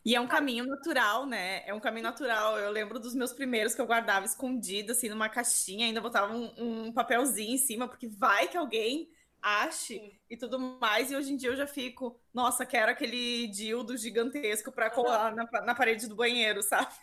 [0.06, 1.66] E é um caminho natural, né?
[1.66, 2.60] É um caminho natural.
[2.60, 6.52] Eu lembro dos meus primeiros que eu guardava escondido, assim, numa caixinha, ainda botava um,
[6.58, 9.10] um papelzinho em cima, porque vai que alguém
[9.44, 10.12] ache Sim.
[10.30, 11.12] e tudo mais.
[11.12, 15.44] E hoje em dia eu já fico, nossa, quero aquele dildo gigantesco para colar na,
[15.62, 16.94] na, parede do banheiro, sabe?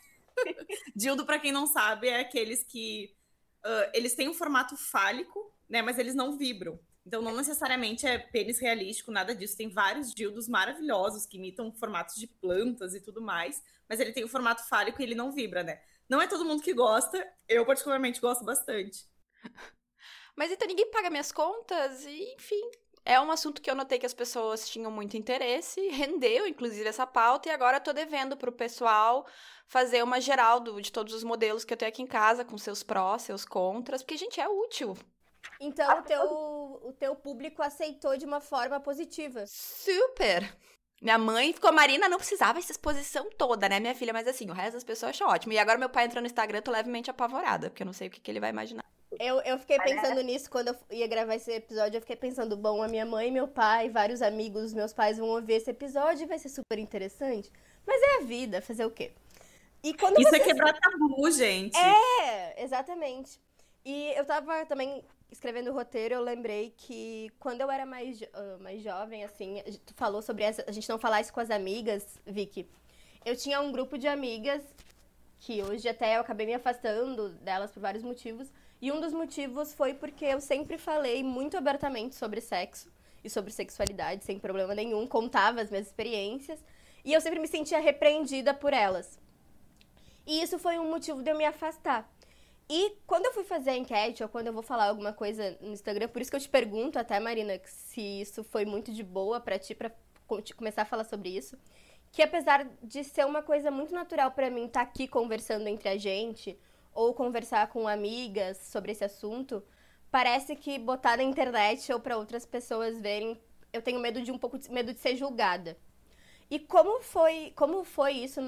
[0.97, 3.15] dildo, para quem não sabe, é aqueles que
[3.65, 5.83] uh, eles têm um formato fálico, né?
[5.83, 6.81] Mas eles não vibram.
[7.07, 9.57] Então, não necessariamente é pênis realístico, nada disso.
[9.57, 14.25] Tem vários dildos maravilhosos que imitam formatos de plantas e tudo mais, mas ele tem
[14.25, 15.81] o formato fálico e ele não vibra, né?
[16.09, 19.07] Não é todo mundo que gosta, eu particularmente gosto bastante.
[20.41, 22.63] Mas então ninguém paga minhas contas e, enfim,
[23.05, 27.07] é um assunto que eu notei que as pessoas tinham muito interesse, rendeu inclusive essa
[27.07, 29.27] pauta e agora eu tô devendo pro pessoal
[29.67, 32.57] fazer uma geral do, de todos os modelos que eu tenho aqui em casa, com
[32.57, 34.97] seus prós, seus contras, porque, gente, é útil.
[35.61, 36.23] Então o teu,
[36.85, 39.45] o teu público aceitou de uma forma positiva.
[39.47, 40.57] Super!
[41.03, 44.15] Minha mãe ficou, Marina, não precisava essa exposição toda, né, minha filha?
[44.15, 45.53] Mas assim, o resto das pessoas achou ótimo.
[45.53, 48.09] E agora meu pai entrou no Instagram, eu tô levemente apavorada, porque eu não sei
[48.09, 48.91] o que, que ele vai imaginar.
[49.19, 51.97] Eu, eu fiquei pensando nisso quando eu ia gravar esse episódio.
[51.97, 55.55] Eu fiquei pensando, bom, a minha mãe, meu pai, vários amigos, meus pais vão ouvir
[55.55, 57.51] esse episódio e vai ser super interessante.
[57.87, 59.13] Mas é a vida, fazer o quê?
[59.83, 61.77] E quando Isso é quebrar tabu, gente.
[61.77, 63.41] É, exatamente.
[63.85, 68.61] E eu tava também escrevendo o roteiro, eu lembrei que quando eu era mais, uh,
[68.61, 72.19] mais jovem, assim, tu falou sobre essa, a gente não falar isso com as amigas,
[72.27, 72.69] Vicky.
[73.25, 74.63] Eu tinha um grupo de amigas
[75.39, 78.49] que hoje até eu acabei me afastando delas por vários motivos.
[78.81, 82.91] E um dos motivos foi porque eu sempre falei muito abertamente sobre sexo
[83.23, 86.65] e sobre sexualidade, sem problema nenhum, contava as minhas experiências.
[87.05, 89.19] E eu sempre me sentia repreendida por elas.
[90.27, 92.11] E isso foi um motivo de eu me afastar.
[92.69, 95.73] E quando eu fui fazer a enquete, ou quando eu vou falar alguma coisa no
[95.73, 99.41] Instagram, por isso que eu te pergunto até, Marina, se isso foi muito de boa
[99.41, 99.91] para ti, pra
[100.57, 101.59] começar a falar sobre isso.
[102.13, 105.89] Que apesar de ser uma coisa muito natural para mim estar tá aqui conversando entre
[105.89, 106.57] a gente,
[106.93, 109.63] ou conversar com amigas sobre esse assunto,
[110.11, 113.41] parece que botar na internet ou para outras pessoas verem,
[113.73, 115.77] eu tenho medo de um pouco de, medo de ser julgada.
[116.51, 118.41] E como foi, como foi isso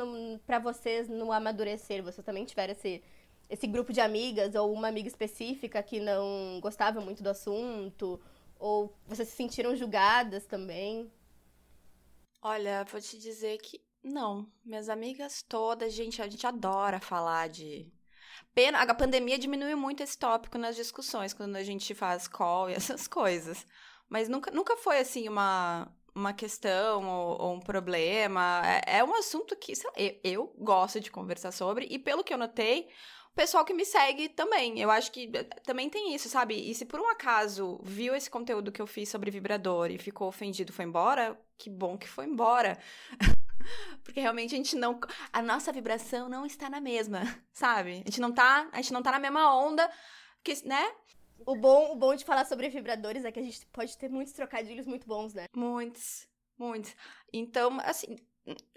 [0.44, 2.02] para vocês no amadurecer?
[2.02, 3.02] Vocês também tiveram esse
[3.52, 8.18] esse grupo de amigas ou uma amiga específica que não gostava muito do assunto?
[8.58, 11.12] Ou vocês se sentiram julgadas também?
[12.40, 14.50] Olha, vou te dizer que não.
[14.64, 17.86] Minhas amigas todas, gente, a gente adora falar de.
[18.54, 22.74] Pena, a pandemia diminuiu muito esse tópico nas discussões, quando a gente faz call e
[22.74, 23.66] essas coisas.
[24.08, 28.62] Mas nunca, nunca foi assim uma, uma questão ou, ou um problema.
[28.64, 32.32] É, é, um assunto que lá, eu, eu gosto de conversar sobre, e pelo que
[32.32, 32.88] eu notei,
[33.34, 34.78] pessoal que me segue também.
[34.78, 36.54] Eu acho que eh, também tem isso, sabe?
[36.54, 40.28] E se por um acaso viu esse conteúdo que eu fiz sobre vibrador e ficou
[40.28, 42.78] ofendido, foi embora, que bom que foi embora.
[44.02, 44.98] Porque realmente a gente não.
[45.32, 47.20] A nossa vibração não está na mesma,
[47.52, 47.92] sabe?
[47.92, 49.90] A gente não tá, a gente não tá na mesma onda,
[50.42, 50.92] que, né?
[51.44, 54.32] O bom, o bom de falar sobre vibradores é que a gente pode ter muitos
[54.32, 55.46] trocadilhos muito bons, né?
[55.54, 56.94] Muitos, muitos.
[57.32, 58.16] Então, assim,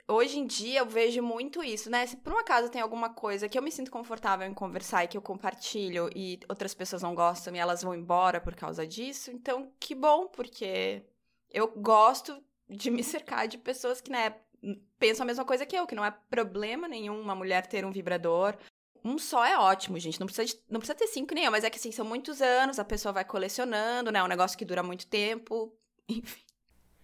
[0.07, 2.05] hoje em dia eu vejo muito isso, né?
[2.05, 5.07] Se por um acaso tem alguma coisa que eu me sinto confortável em conversar e
[5.07, 9.31] que eu compartilho e outras pessoas não gostam e elas vão embora por causa disso,
[9.31, 11.03] então que bom, porque
[11.51, 14.35] eu gosto de me cercar de pessoas que, né,
[14.97, 17.91] pensam a mesma coisa que eu, que não é problema nenhum uma mulher ter um
[17.91, 18.55] vibrador.
[19.03, 20.19] Um só é ótimo, gente.
[20.19, 22.79] Não precisa, de, não precisa ter cinco nenhum, mas é que assim, são muitos anos,
[22.79, 24.19] a pessoa vai colecionando, né?
[24.19, 25.71] É um negócio que dura muito tempo.
[26.09, 26.41] Enfim.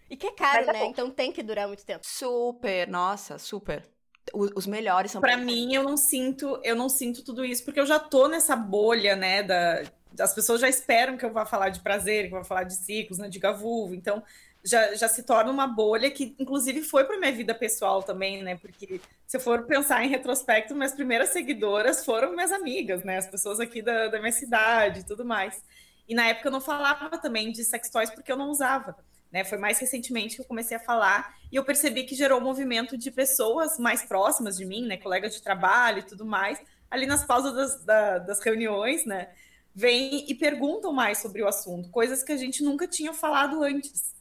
[0.09, 0.79] E que é caro, é né?
[0.79, 0.89] Bom.
[0.89, 2.01] Então tem que durar muito tempo.
[2.03, 3.87] Super, nossa, super.
[4.33, 7.87] Os melhores são para mim eu não sinto eu não sinto tudo isso porque eu
[7.87, 9.83] já tô nessa bolha né da
[10.19, 12.75] as pessoas já esperam que eu vá falar de prazer que eu vá falar de
[12.75, 14.23] ciclos né de gavulvo então
[14.63, 18.57] já, já se torna uma bolha que inclusive foi para minha vida pessoal também né
[18.57, 23.27] porque se eu for pensar em retrospecto minhas primeiras seguidoras foram minhas amigas né as
[23.27, 25.63] pessoas aqui da, da minha cidade e tudo mais
[26.07, 28.95] e na época eu não falava também de sex toys porque eu não usava
[29.31, 29.43] né?
[29.43, 32.97] Foi mais recentemente que eu comecei a falar e eu percebi que gerou um movimento
[32.97, 34.97] de pessoas mais próximas de mim, né?
[34.97, 39.29] Colegas de trabalho e tudo mais, ali nas pausas das, da, das reuniões, né?
[39.73, 44.13] Vêm e perguntam mais sobre o assunto, coisas que a gente nunca tinha falado antes.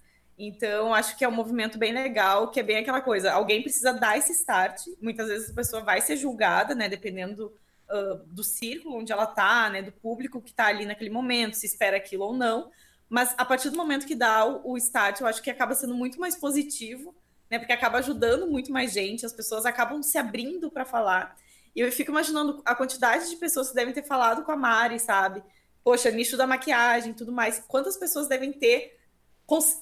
[0.42, 3.92] Então, acho que é um movimento bem legal, que é bem aquela coisa, alguém precisa
[3.92, 7.52] dar esse start, muitas vezes a pessoa vai ser julgada, né, dependendo
[7.90, 11.66] uh, do círculo onde ela tá, né, do público que tá ali naquele momento, se
[11.66, 12.70] espera aquilo ou não,
[13.06, 15.94] mas a partir do momento que dá o, o start, eu acho que acaba sendo
[15.94, 17.14] muito mais positivo,
[17.50, 21.36] né, porque acaba ajudando muito mais gente, as pessoas acabam se abrindo para falar,
[21.76, 24.98] e eu fico imaginando a quantidade de pessoas que devem ter falado com a Mari,
[24.98, 25.42] sabe?
[25.84, 27.62] Poxa, nicho da maquiagem, tudo mais.
[27.68, 28.99] Quantas pessoas devem ter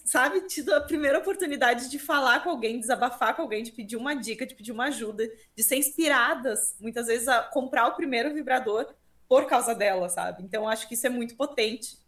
[0.04, 4.14] sabe, tido a primeira oportunidade de falar com alguém, desabafar com alguém, de pedir uma
[4.14, 8.94] dica, de pedir uma ajuda, de ser inspiradas, muitas vezes, a comprar o primeiro vibrador
[9.28, 10.42] por causa dela, sabe?
[10.42, 11.98] Então, acho que isso é muito potente.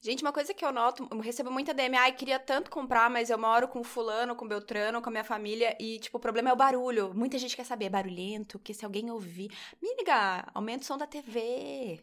[0.00, 3.28] Gente, uma coisa que eu noto, eu recebo muita DM, ai, queria tanto comprar, mas
[3.28, 6.52] eu moro com fulano, com Beltrano, com a minha família, e, tipo, o problema é
[6.52, 7.12] o barulho.
[7.12, 9.50] Muita gente quer saber, é barulhento, porque se alguém ouvir...
[9.82, 12.00] Miga, aumenta o som da TV.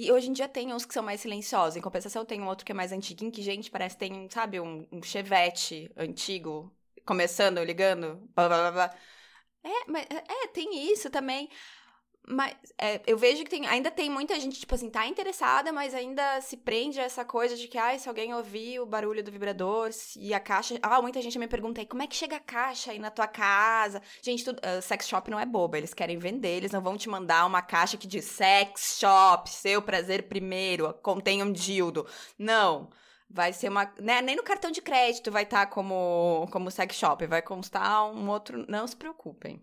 [0.00, 1.76] E hoje em dia tem uns que são mais silenciosos.
[1.76, 4.58] Em compensação, tem um outro que é mais antiguinho, que, gente, parece que tem, sabe,
[4.58, 8.94] um, um chevette antigo, começando, ligando, blá, blá, blá.
[9.62, 11.50] É, mas, é, tem isso também.
[12.26, 15.94] Mas é, eu vejo que tem, ainda tem muita gente, tipo assim, tá interessada, mas
[15.94, 19.32] ainda se prende a essa coisa de que, ah, se alguém ouvir o barulho do
[19.32, 20.78] vibrador e a caixa.
[20.82, 23.26] Ah, muita gente me pergunta aí, como é que chega a caixa aí na tua
[23.26, 24.00] casa?
[24.22, 27.08] Gente, tudo, uh, sex shop não é boba, eles querem vender, eles não vão te
[27.08, 32.06] mandar uma caixa que diz sex shop, seu prazer primeiro, contém um dildo.
[32.38, 32.90] Não.
[33.28, 33.92] Vai ser uma.
[34.00, 38.10] Né, nem no cartão de crédito vai estar tá como, como sex shop, vai constar
[38.12, 38.64] um outro.
[38.68, 39.62] Não se preocupem.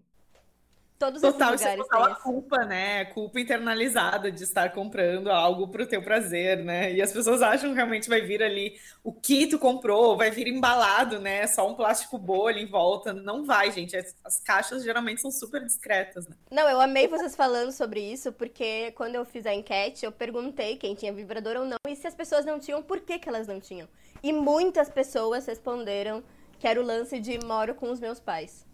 [1.00, 3.06] Todos total, esses lugares total a culpa, né?
[3.06, 6.92] Culpa internalizada de estar comprando algo para o teu prazer, né?
[6.92, 10.48] E as pessoas acham que realmente vai vir ali o que tu comprou, vai vir
[10.48, 11.46] embalado, né?
[11.46, 13.14] Só um plástico bolha em volta.
[13.14, 13.96] Não vai, gente.
[13.96, 16.36] As, as caixas geralmente são super discretas, né?
[16.50, 20.78] Não, eu amei vocês falando sobre isso, porque quando eu fiz a enquete, eu perguntei
[20.78, 23.48] quem tinha vibrador ou não, e se as pessoas não tinham, por que, que elas
[23.48, 23.88] não tinham?
[24.24, 26.24] E muitas pessoas responderam
[26.58, 28.67] que era o lance de moro com os meus pais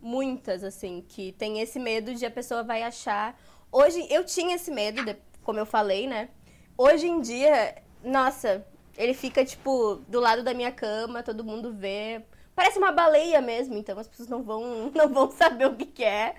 [0.00, 3.38] muitas, assim, que tem esse medo de a pessoa vai achar.
[3.70, 6.28] Hoje, eu tinha esse medo, como eu falei, né?
[6.76, 12.22] Hoje em dia, nossa, ele fica, tipo, do lado da minha cama, todo mundo vê.
[12.54, 16.04] Parece uma baleia mesmo, então as pessoas não vão, não vão saber o que, que
[16.04, 16.34] é.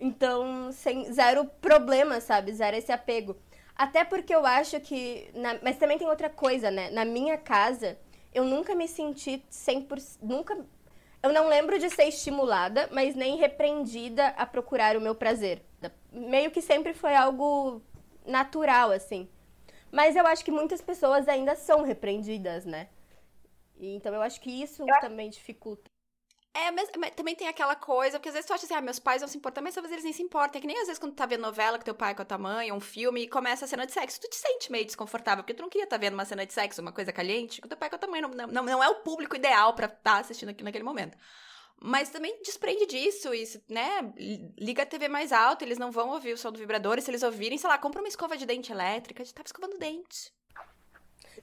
[0.00, 2.52] Então, sem zero problema, sabe?
[2.52, 3.36] Zero esse apego.
[3.76, 5.30] Até porque eu acho que.
[5.34, 5.58] Na...
[5.62, 6.90] Mas também tem outra coisa, né?
[6.90, 7.98] Na minha casa,
[8.32, 10.18] eu nunca me senti 100%.
[10.22, 10.64] Nunca
[11.24, 15.62] eu não lembro de ser estimulada, mas nem repreendida a procurar o meu prazer.
[16.12, 17.80] Meio que sempre foi algo
[18.26, 19.26] natural, assim.
[19.90, 22.90] Mas eu acho que muitas pessoas ainda são repreendidas, né?
[23.80, 25.93] Então eu acho que isso também dificulta.
[26.56, 29.00] É, mas, mas, também tem aquela coisa, porque às vezes tu acha assim, ah, meus
[29.00, 30.60] pais vão se importar, mas talvez eles nem se importem.
[30.60, 32.24] É que nem às vezes quando tu tá vendo novela com teu pai, com a
[32.24, 35.42] tua mãe, um filme, e começa a cena de sexo, tu te sente meio desconfortável,
[35.42, 37.66] porque tu não queria estar tá vendo uma cena de sexo, uma coisa caliente, com
[37.66, 38.20] teu pai, com a tua mãe.
[38.20, 41.18] Não, não, não é o público ideal para estar tá assistindo aqui naquele momento.
[41.82, 44.14] Mas também desprende disso, isso, né?
[44.56, 47.10] Liga a TV mais alto, eles não vão ouvir o som do vibrador, e se
[47.10, 50.32] eles ouvirem, sei lá, compra uma escova de dente elétrica, de tava escovando dente.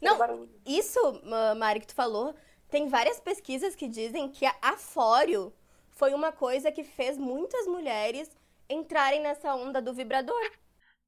[0.02, 1.22] Não, isso,
[1.58, 2.34] Mari, que tu falou,
[2.72, 5.54] tem várias pesquisas que dizem que a afório
[5.92, 8.32] foi uma coisa que fez muitas mulheres
[8.70, 10.52] entrarem nessa onda do vibrador.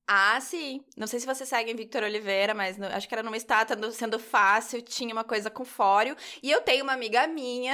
[0.06, 0.84] Ah, sim.
[0.98, 4.20] Não sei se você segue Victor Oliveira, mas no, acho que era numa estátua sendo
[4.20, 6.18] fácil, tinha uma coisa com fório.
[6.44, 7.74] E eu tenho uma amiga minha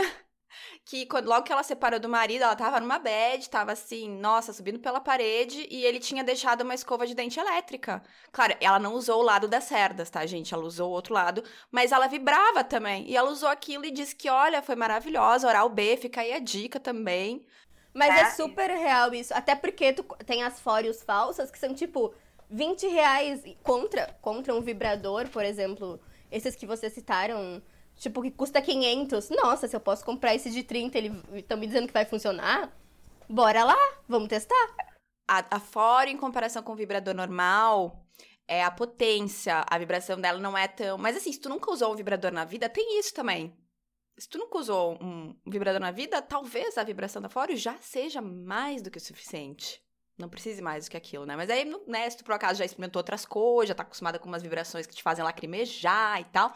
[0.85, 4.53] que quando, logo que ela separou do marido, ela tava numa bed, tava assim, nossa,
[4.53, 8.01] subindo pela parede, e ele tinha deixado uma escova de dente elétrica.
[8.31, 10.53] Claro, ela não usou o lado das cerdas, tá, gente?
[10.53, 13.09] Ela usou o outro lado, mas ela vibrava também.
[13.09, 16.39] E ela usou aquilo e disse que, olha, foi maravilhosa, oral B, fica aí a
[16.39, 17.45] dica também.
[17.93, 21.73] Mas é, é super real isso, até porque tu tem as fórios falsas que são
[21.73, 22.13] tipo
[22.49, 25.99] 20 reais contra, contra um vibrador, por exemplo,
[26.31, 27.61] esses que vocês citaram
[27.99, 29.29] tipo, que custa 500.
[29.29, 32.71] Nossa, se eu posso comprar esse de 30, eles estão me dizendo que vai funcionar,
[33.29, 34.55] bora lá, vamos testar.
[35.27, 38.03] A, a fora, em comparação com o vibrador normal,
[38.47, 40.97] é a potência, a vibração dela não é tão...
[40.97, 43.55] Mas assim, se tu nunca usou um vibrador na vida, tem isso também.
[44.17, 48.21] Se tu nunca usou um vibrador na vida, talvez a vibração da fora já seja
[48.21, 49.81] mais do que o suficiente.
[50.17, 51.35] Não precise mais do que aquilo, né?
[51.37, 54.27] Mas aí, né, se tu por acaso já experimentou outras coisas, já tá acostumada com
[54.27, 56.53] umas vibrações que te fazem lacrimejar e tal,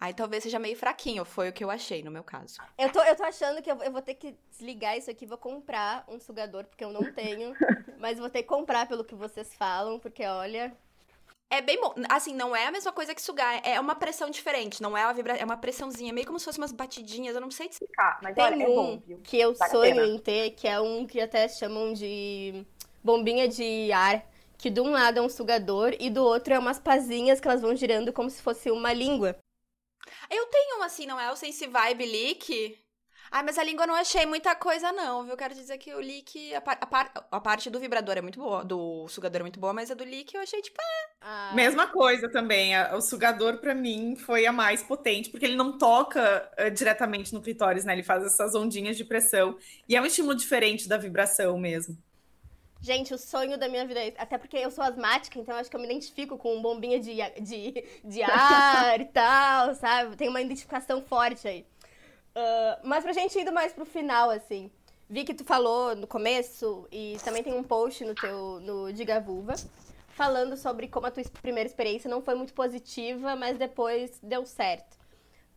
[0.00, 2.58] Aí talvez seja meio fraquinho, foi o que eu achei no meu caso.
[2.78, 5.38] Eu tô, eu tô achando que eu, eu vou ter que desligar isso aqui, vou
[5.38, 7.52] comprar um sugador, porque eu não tenho.
[7.98, 10.72] mas vou ter que comprar pelo que vocês falam, porque olha.
[11.50, 11.94] É bem bom.
[12.08, 13.60] Assim, não é a mesma coisa que sugar.
[13.64, 14.82] É uma pressão diferente.
[14.82, 15.34] Não é uma vibra...
[15.34, 17.34] É uma pressãozinha, meio como se fossem umas batidinhas.
[17.34, 19.18] Eu não sei explicar, mas Tem olha, é um é bom, viu?
[19.24, 22.66] que eu vale sonho em ter, que é um que até chamam de
[23.02, 24.24] bombinha de ar.
[24.58, 27.62] Que de um lado é um sugador e do outro é umas pazinhas que elas
[27.62, 29.36] vão girando como se fosse uma língua.
[30.30, 32.78] Eu tenho uma assim, não é o Sense Vibe Leak?
[33.30, 35.36] Ai, mas a língua eu não achei muita coisa, não, viu?
[35.36, 38.40] Quero dizer que o leak, a, par, a, par, a, parte do vibrador é muito
[38.40, 41.08] boa, do sugador é muito boa, mas a do leak eu achei, tipo, é.
[41.20, 41.52] Ah.
[41.54, 42.72] Mesma coisa também.
[42.94, 47.42] O sugador, para mim, foi a mais potente, porque ele não toca uh, diretamente no
[47.42, 47.92] clitóris, né?
[47.92, 49.58] Ele faz essas ondinhas de pressão.
[49.86, 51.98] E é um estímulo diferente da vibração mesmo.
[52.80, 55.76] Gente, o sonho da minha vida é Até porque eu sou asmática, então acho que
[55.76, 60.16] eu me identifico com bombinha de, de, de ar e tal, sabe?
[60.16, 61.66] Tem uma identificação forte aí.
[62.36, 64.70] Uh, mas pra gente indo mais pro final, assim.
[65.10, 69.18] Vi que tu falou no começo, e também tem um post no teu no Diga
[69.20, 69.54] Vulva,
[70.08, 74.96] falando sobre como a tua primeira experiência não foi muito positiva, mas depois deu certo.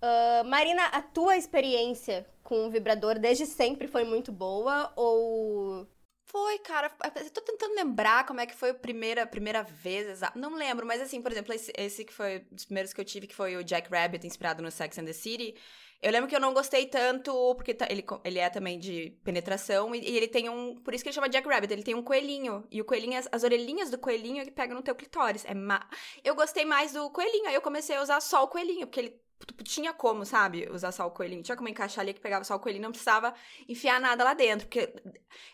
[0.01, 5.85] Uh, Marina, a tua experiência com o vibrador desde sempre foi muito boa ou
[6.31, 6.89] foi, cara.
[7.17, 10.21] Eu tô tentando lembrar como é que foi a primeira, primeira vez.
[10.33, 13.27] Não lembro, mas assim, por exemplo, esse, esse que foi dos primeiros que eu tive,
[13.27, 15.55] que foi o Jack Rabbit, inspirado no Sex and the City.
[16.01, 19.93] Eu lembro que eu não gostei tanto, porque tá, ele, ele é também de penetração,
[19.93, 20.75] e, e, ele tem um.
[20.75, 22.65] Por isso que ele chama Jack Rabbit, ele tem um coelhinho.
[22.71, 25.45] E o coelhinho, as, as orelhinhas do coelhinho é que no teu clitóris.
[25.45, 25.87] É ma...
[26.23, 29.21] Eu gostei mais do coelhinho, aí eu comecei a usar só o coelhinho, porque ele
[29.63, 31.43] tinha como, sabe, usar só o coelhinho.
[31.43, 33.33] Tinha como encaixar ali que pegava só o coelhinho, não precisava
[33.67, 34.67] enfiar nada lá dentro.
[34.67, 34.93] Porque...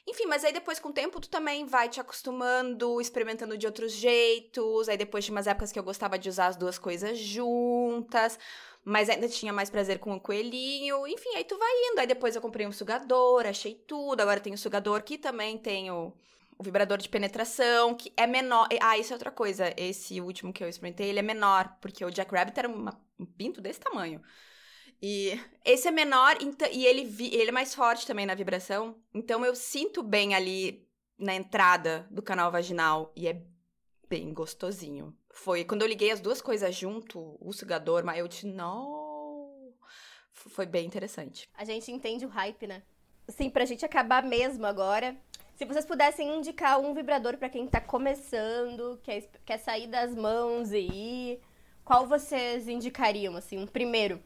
[0.07, 3.91] Enfim, mas aí depois, com o tempo, tu também vai te acostumando, experimentando de outros
[3.91, 4.89] jeitos.
[4.89, 8.39] Aí depois tinha umas épocas que eu gostava de usar as duas coisas juntas.
[8.83, 11.05] Mas ainda tinha mais prazer com o coelhinho.
[11.07, 11.99] Enfim, aí tu vai indo.
[11.99, 14.21] Aí depois eu comprei um sugador, achei tudo.
[14.21, 16.13] Agora tem o sugador que também tem o
[16.57, 18.67] o vibrador de penetração, que é menor.
[18.81, 19.73] Ah, isso é outra coisa.
[19.77, 23.25] Esse último que eu experimentei, ele é menor, porque o Jack Rabbit era uma, um
[23.25, 24.21] pinto desse tamanho.
[25.01, 26.37] E esse é menor
[26.71, 27.01] e ele,
[27.31, 28.95] ele é mais forte também na vibração.
[29.13, 30.87] Então eu sinto bem ali
[31.17, 33.43] na entrada do canal vaginal e é
[34.09, 35.15] bem gostosinho.
[35.29, 39.73] Foi quando eu liguei as duas coisas junto, o sugador, mas eu disse, não.
[40.31, 41.47] Foi bem interessante.
[41.53, 42.83] A gente entende o hype, né?
[43.29, 45.15] Sim, pra gente acabar mesmo agora,
[45.57, 50.71] se vocês pudessem indicar um vibrador para quem tá começando, quer, quer sair das mãos
[50.71, 51.41] e ir,
[51.83, 54.23] qual vocês indicariam, assim, um primeiro?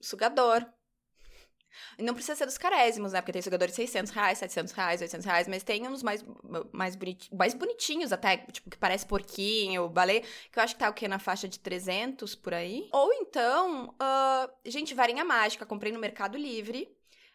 [0.00, 0.66] Sugador.
[1.98, 3.20] Não precisa ser dos carésimos, né?
[3.20, 6.24] Porque tem sugadores de 600 reais, 700 reais, 800 reais, mas tem uns mais,
[6.72, 10.88] mais, bonitinhos, mais bonitinhos até, tipo, que parece porquinho, balé, que eu acho que tá
[10.88, 11.06] o quê?
[11.06, 12.88] Na faixa de 300 por aí.
[12.92, 16.88] Ou então, uh, gente, varinha mágica, comprei no Mercado Livre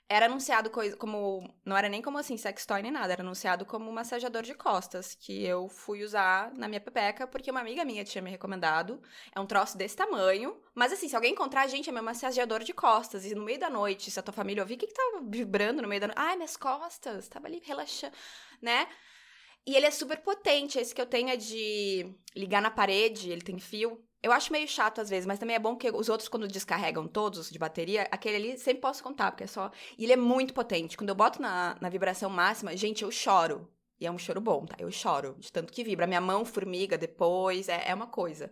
[0.09, 1.53] era anunciado coisa como.
[1.65, 5.15] Não era nem como assim, sex toy nem nada, era anunciado como massageador de costas,
[5.15, 9.01] que eu fui usar na minha pepeca, porque uma amiga minha tinha me recomendado.
[9.35, 10.57] É um troço desse tamanho.
[10.73, 13.25] Mas assim, se alguém encontrar a gente, é meu massageador de costas.
[13.25, 15.81] E no meio da noite, se a tua família ouvir, o que que tava vibrando
[15.81, 16.19] no meio da noite?
[16.19, 18.15] Ai, minhas costas, tava ali relaxando,
[18.61, 18.87] né?
[19.65, 20.79] E ele é super potente.
[20.79, 24.01] Esse que eu tenho é de ligar na parede, ele tem fio.
[24.21, 27.07] Eu acho meio chato às vezes, mas também é bom que os outros, quando descarregam
[27.07, 29.71] todos de bateria, aquele ali sempre posso contar, porque é só.
[29.97, 30.97] E ele é muito potente.
[30.97, 33.71] Quando eu boto na, na vibração máxima, gente, eu choro.
[33.99, 34.75] E é um choro bom, tá?
[34.79, 36.07] Eu choro de tanto que vibra.
[36.07, 38.51] Minha mão formiga depois, é, é uma coisa.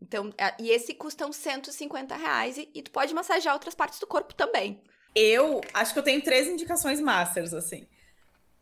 [0.00, 4.00] Então, é, e esse custa uns 150 reais e, e tu pode massagear outras partes
[4.00, 4.82] do corpo também.
[5.14, 7.86] Eu acho que eu tenho três indicações masters, assim.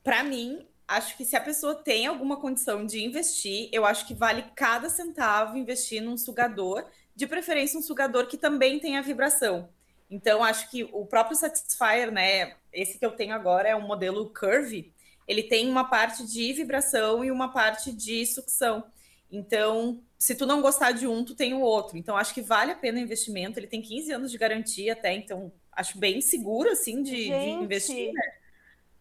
[0.02, 4.12] Para mim, acho que se a pessoa tem alguma condição de investir, eu acho que
[4.12, 6.84] vale cada centavo investir num sugador,
[7.14, 9.68] de preferência um sugador que também tenha vibração.
[10.10, 14.32] Então, acho que o próprio Satisfyer, né, esse que eu tenho agora é um modelo
[14.34, 14.92] Curve,
[15.28, 18.82] ele tem uma parte de vibração e uma parte de sucção.
[19.30, 21.96] Então, se tu não gostar de um, tu tem o outro.
[21.96, 23.60] Então, acho que vale a pena o investimento.
[23.60, 28.12] Ele tem 15 anos de garantia até, então acho bem seguro, assim, de, de investir,
[28.12, 28.39] né?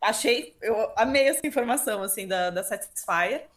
[0.01, 3.47] Achei, eu amei essa informação, assim, da, da Satisfyer.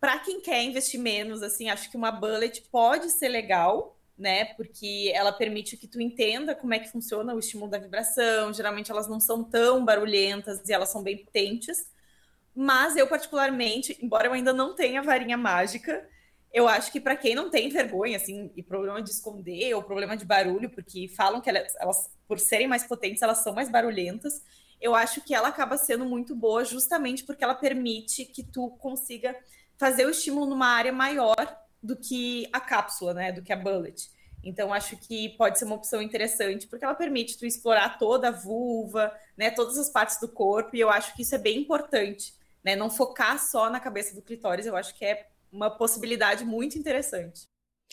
[0.00, 4.46] Para quem quer investir menos, assim, acho que uma bullet pode ser legal, né?
[4.54, 8.52] Porque ela permite que tu entenda como é que funciona o estímulo da vibração.
[8.52, 11.88] Geralmente elas não são tão barulhentas e elas são bem potentes.
[12.54, 16.06] Mas eu, particularmente, embora eu ainda não tenha varinha mágica,
[16.52, 20.16] eu acho que para quem não tem vergonha, assim, e problema de esconder ou problema
[20.16, 24.42] de barulho, porque falam que elas, elas, por serem mais potentes, elas são mais barulhentas,
[24.80, 29.36] eu acho que ela acaba sendo muito boa justamente porque ela permite que tu consiga
[29.76, 31.34] fazer o estímulo numa área maior
[31.82, 34.10] do que a cápsula, né, do que a bullet.
[34.42, 38.32] Então acho que pode ser uma opção interessante porque ela permite tu explorar toda a
[38.32, 42.34] vulva, né, todas as partes do corpo e eu acho que isso é bem importante,
[42.64, 46.78] né, não focar só na cabeça do clitóris, eu acho que é uma possibilidade muito
[46.78, 47.42] interessante.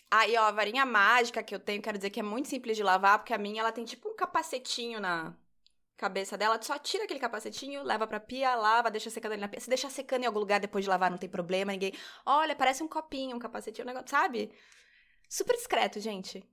[0.10, 2.84] Aí, ó, a varinha mágica que eu tenho, quero dizer que é muito simples de
[2.84, 5.36] lavar, porque a minha ela tem tipo um capacetinho na,
[5.98, 9.60] cabeça dela, só tira aquele capacetinho, leva pra pia, lava, deixa secando ali na pia.
[9.60, 11.94] Se deixar secando em algum lugar depois de lavar, não tem problema, ninguém.
[12.26, 14.52] Olha, parece um copinho, um capacetinho, um negócio, sabe?
[15.28, 16.44] Super discreto, gente.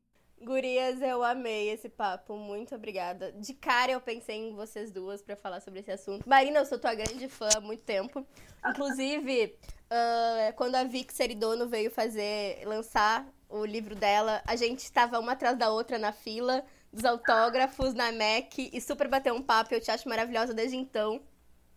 [0.41, 2.37] Gurias, eu amei esse papo.
[2.37, 3.33] Muito obrigada.
[3.33, 6.29] De cara eu pensei em vocês duas para falar sobre esse assunto.
[6.29, 8.27] Marina, eu sou tua grande fã há muito tempo.
[8.67, 9.57] Inclusive,
[9.91, 15.33] uh, quando a Vic Seridono veio fazer, lançar o livro dela, a gente estava uma
[15.33, 16.65] atrás da outra na fila
[16.95, 19.75] dos autógrafos na MEC e super bateu um papo.
[19.75, 21.21] Eu te acho maravilhosa desde então.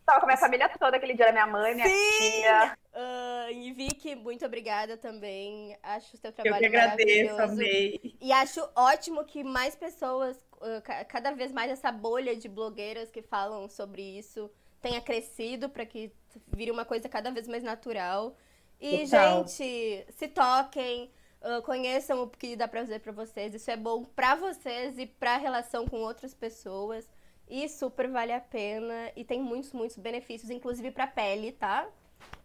[0.06, 2.20] Tava com a minha família toda aquele dia, minha mãe, minha Sim!
[2.20, 2.78] tia.
[2.94, 5.78] Uh, e Vicky, muito obrigada também.
[5.84, 8.16] Acho o seu trabalho Eu que agradeço, amei.
[8.22, 13.22] E acho ótimo que mais pessoas, uh, cada vez mais essa bolha de blogueiras que
[13.22, 14.50] falam sobre isso
[14.82, 16.14] tenha crescido para que
[16.56, 18.38] vire uma coisa cada vez mais natural.
[18.80, 19.40] E, Total.
[19.40, 21.12] gente, se toquem,
[21.42, 23.54] uh, conheçam o que dá pra fazer pra vocês.
[23.54, 27.10] Isso é bom pra vocês e pra relação com outras pessoas.
[27.50, 31.88] E super vale a pena e tem muitos, muitos benefícios, inclusive pra pele, tá?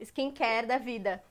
[0.01, 1.23] Skincare da vida.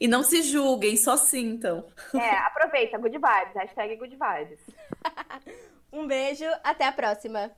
[0.00, 1.84] E não se julguem, só sintam.
[2.14, 4.58] É, aproveita, good vibes, hashtag good vibes.
[5.92, 7.52] um beijo, até a próxima.